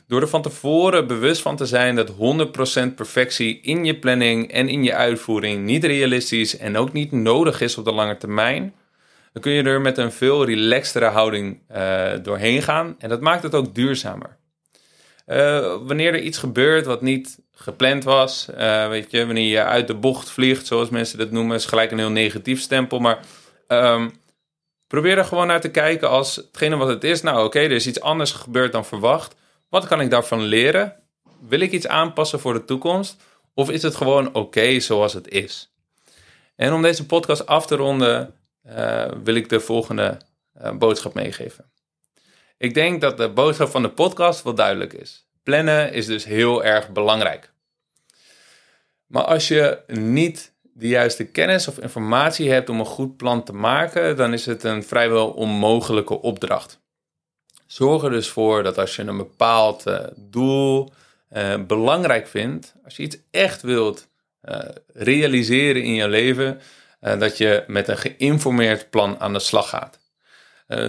Door 0.07 0.21
er 0.21 0.27
van 0.27 0.41
tevoren 0.41 1.07
bewust 1.07 1.41
van 1.41 1.55
te 1.55 1.65
zijn 1.65 1.95
dat 1.95 2.11
100% 2.11 2.95
perfectie 2.95 3.61
in 3.61 3.85
je 3.85 3.99
planning 3.99 4.51
en 4.51 4.69
in 4.69 4.83
je 4.83 4.93
uitvoering 4.93 5.65
niet 5.65 5.83
realistisch 5.83 6.57
en 6.57 6.77
ook 6.77 6.93
niet 6.93 7.11
nodig 7.11 7.61
is 7.61 7.77
op 7.77 7.85
de 7.85 7.91
lange 7.91 8.17
termijn, 8.17 8.73
dan 9.33 9.41
kun 9.41 9.51
je 9.51 9.63
er 9.63 9.81
met 9.81 9.97
een 9.97 10.11
veel 10.11 10.45
relaxtere 10.45 11.05
houding 11.05 11.59
uh, 11.71 12.11
doorheen 12.23 12.61
gaan. 12.61 12.95
En 12.99 13.09
dat 13.09 13.21
maakt 13.21 13.43
het 13.43 13.55
ook 13.55 13.75
duurzamer. 13.75 14.38
Uh, 15.27 15.75
wanneer 15.83 16.13
er 16.13 16.21
iets 16.21 16.38
gebeurt 16.38 16.85
wat 16.85 17.01
niet 17.01 17.43
gepland 17.55 18.03
was, 18.03 18.47
uh, 18.57 18.87
weet 18.87 19.11
je, 19.11 19.25
wanneer 19.25 19.49
je 19.49 19.63
uit 19.63 19.87
de 19.87 19.95
bocht 19.95 20.29
vliegt, 20.29 20.65
zoals 20.65 20.89
mensen 20.89 21.17
dat 21.17 21.31
noemen, 21.31 21.55
is 21.55 21.65
gelijk 21.65 21.91
een 21.91 21.97
heel 21.97 22.09
negatief 22.09 22.61
stempel. 22.61 22.99
Maar 22.99 23.19
um, 23.67 24.11
probeer 24.87 25.17
er 25.17 25.25
gewoon 25.25 25.47
naar 25.47 25.61
te 25.61 25.71
kijken 25.71 26.09
als 26.09 26.35
hetgene 26.35 26.75
wat 26.75 26.87
het 26.87 27.03
is. 27.03 27.21
Nou, 27.21 27.45
oké, 27.45 27.59
er 27.59 27.71
is 27.71 27.87
iets 27.87 28.01
anders 28.01 28.31
gebeurd 28.31 28.71
dan 28.71 28.85
verwacht. 28.85 29.35
Wat 29.69 29.87
kan 29.87 30.01
ik 30.01 30.09
daarvan 30.09 30.41
leren? 30.41 30.95
Wil 31.47 31.59
ik 31.59 31.71
iets 31.71 31.87
aanpassen 31.87 32.39
voor 32.39 32.53
de 32.53 32.65
toekomst? 32.65 33.23
Of 33.53 33.69
is 33.69 33.81
het 33.81 33.95
gewoon 33.95 34.33
oké 34.33 34.79
zoals 34.79 35.13
het 35.13 35.27
is? 35.27 35.73
En 36.55 36.73
om 36.73 36.81
deze 36.81 37.05
podcast 37.05 37.45
af 37.45 37.65
te 37.65 37.75
ronden, 37.75 38.33
uh, 38.67 39.05
wil 39.23 39.35
ik 39.35 39.49
de 39.49 39.59
volgende 39.59 40.17
uh, 40.61 40.71
boodschap 40.71 41.13
meegeven. 41.13 41.71
Ik 42.57 42.73
denk 42.73 43.01
dat 43.01 43.17
de 43.17 43.29
boodschap 43.29 43.69
van 43.69 43.81
de 43.81 43.89
podcast 43.89 44.43
wel 44.43 44.55
duidelijk 44.55 44.93
is. 44.93 45.27
Plannen 45.45 45.93
is 45.93 46.05
dus 46.05 46.25
heel 46.25 46.63
erg 46.63 46.89
belangrijk. 46.89 47.51
Maar 49.05 49.23
als 49.23 49.47
je 49.47 49.79
niet 49.88 50.53
de 50.62 50.88
juiste 50.88 51.25
kennis 51.25 51.67
of 51.67 51.79
informatie 51.79 52.51
hebt 52.51 52.69
om 52.69 52.79
een 52.79 52.86
goed 52.86 53.17
plan 53.17 53.43
te 53.43 53.53
maken, 53.53 54.15
dan 54.15 54.34
is 54.34 54.45
het 54.45 54.63
een 54.63 54.84
vrijwel 54.84 55.29
onmogelijke 55.29 56.21
opdracht. 56.21 56.79
Zorg 57.65 58.03
er 58.03 58.10
dus 58.10 58.29
voor 58.29 58.63
dat 58.63 58.77
als 58.77 58.95
je 58.95 59.03
een 59.03 59.17
bepaald 59.17 59.88
uh, 59.88 59.99
doel 60.15 60.93
uh, 61.31 61.63
belangrijk 61.67 62.27
vindt, 62.27 62.75
als 62.84 62.95
je 62.97 63.03
iets 63.03 63.17
echt 63.31 63.62
wilt 63.62 64.08
uh, 64.43 64.60
realiseren 64.93 65.84
in 65.84 65.93
je 65.93 66.08
leven, 66.08 66.62
dat 66.99 67.38
je 67.38 67.63
met 67.67 67.88
een 67.88 67.97
geïnformeerd 67.97 68.89
plan 68.89 69.19
aan 69.19 69.34
de 69.34 69.39
slag 69.39 69.69
gaat. 69.69 69.99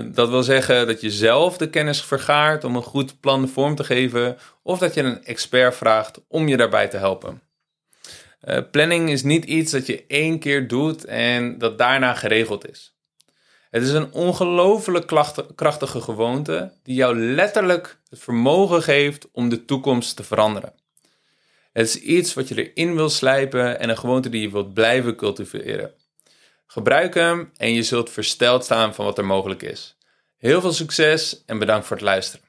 Dat 0.04 0.28
wil 0.28 0.42
zeggen 0.42 0.86
dat 0.86 1.00
je 1.00 1.10
zelf 1.10 1.56
de 1.56 1.70
kennis 1.70 2.02
vergaart 2.02 2.64
om 2.64 2.76
een 2.76 2.82
goed 2.82 3.20
plan 3.20 3.48
vorm 3.48 3.74
te 3.74 3.84
geven, 3.84 4.36
of 4.62 4.78
dat 4.78 4.94
je 4.94 5.02
een 5.02 5.24
expert 5.24 5.74
vraagt 5.74 6.20
om 6.28 6.48
je 6.48 6.56
daarbij 6.56 6.88
te 6.88 6.96
helpen. 6.96 7.42
Uh, 8.44 8.58
planning 8.70 9.10
is 9.10 9.22
niet 9.22 9.44
iets 9.44 9.72
dat 9.72 9.86
je 9.86 10.04
één 10.06 10.38
keer 10.38 10.68
doet 10.68 11.04
en 11.04 11.58
dat 11.58 11.78
daarna 11.78 12.14
geregeld 12.14 12.70
is. 12.70 12.96
Het 13.70 13.82
is 13.82 13.92
een 13.92 14.12
ongelooflijk 14.12 15.06
krachtige 15.54 16.00
gewoonte 16.00 16.72
die 16.82 16.94
jou 16.94 17.20
letterlijk 17.20 17.98
het 18.08 18.18
vermogen 18.18 18.82
geeft 18.82 19.28
om 19.32 19.48
de 19.48 19.64
toekomst 19.64 20.16
te 20.16 20.22
veranderen. 20.22 20.72
Het 21.72 21.86
is 21.86 21.96
iets 21.96 22.34
wat 22.34 22.48
je 22.48 22.70
erin 22.72 22.94
wil 22.94 23.08
slijpen 23.08 23.78
en 23.80 23.88
een 23.88 23.98
gewoonte 23.98 24.28
die 24.28 24.40
je 24.40 24.50
wilt 24.50 24.74
blijven 24.74 25.16
cultiveren. 25.16 25.94
Gebruik 26.66 27.14
hem 27.14 27.52
en 27.56 27.72
je 27.72 27.82
zult 27.82 28.10
versteld 28.10 28.64
staan 28.64 28.94
van 28.94 29.04
wat 29.04 29.18
er 29.18 29.24
mogelijk 29.24 29.62
is. 29.62 29.96
Heel 30.36 30.60
veel 30.60 30.72
succes 30.72 31.44
en 31.46 31.58
bedankt 31.58 31.86
voor 31.86 31.96
het 31.96 32.04
luisteren. 32.04 32.45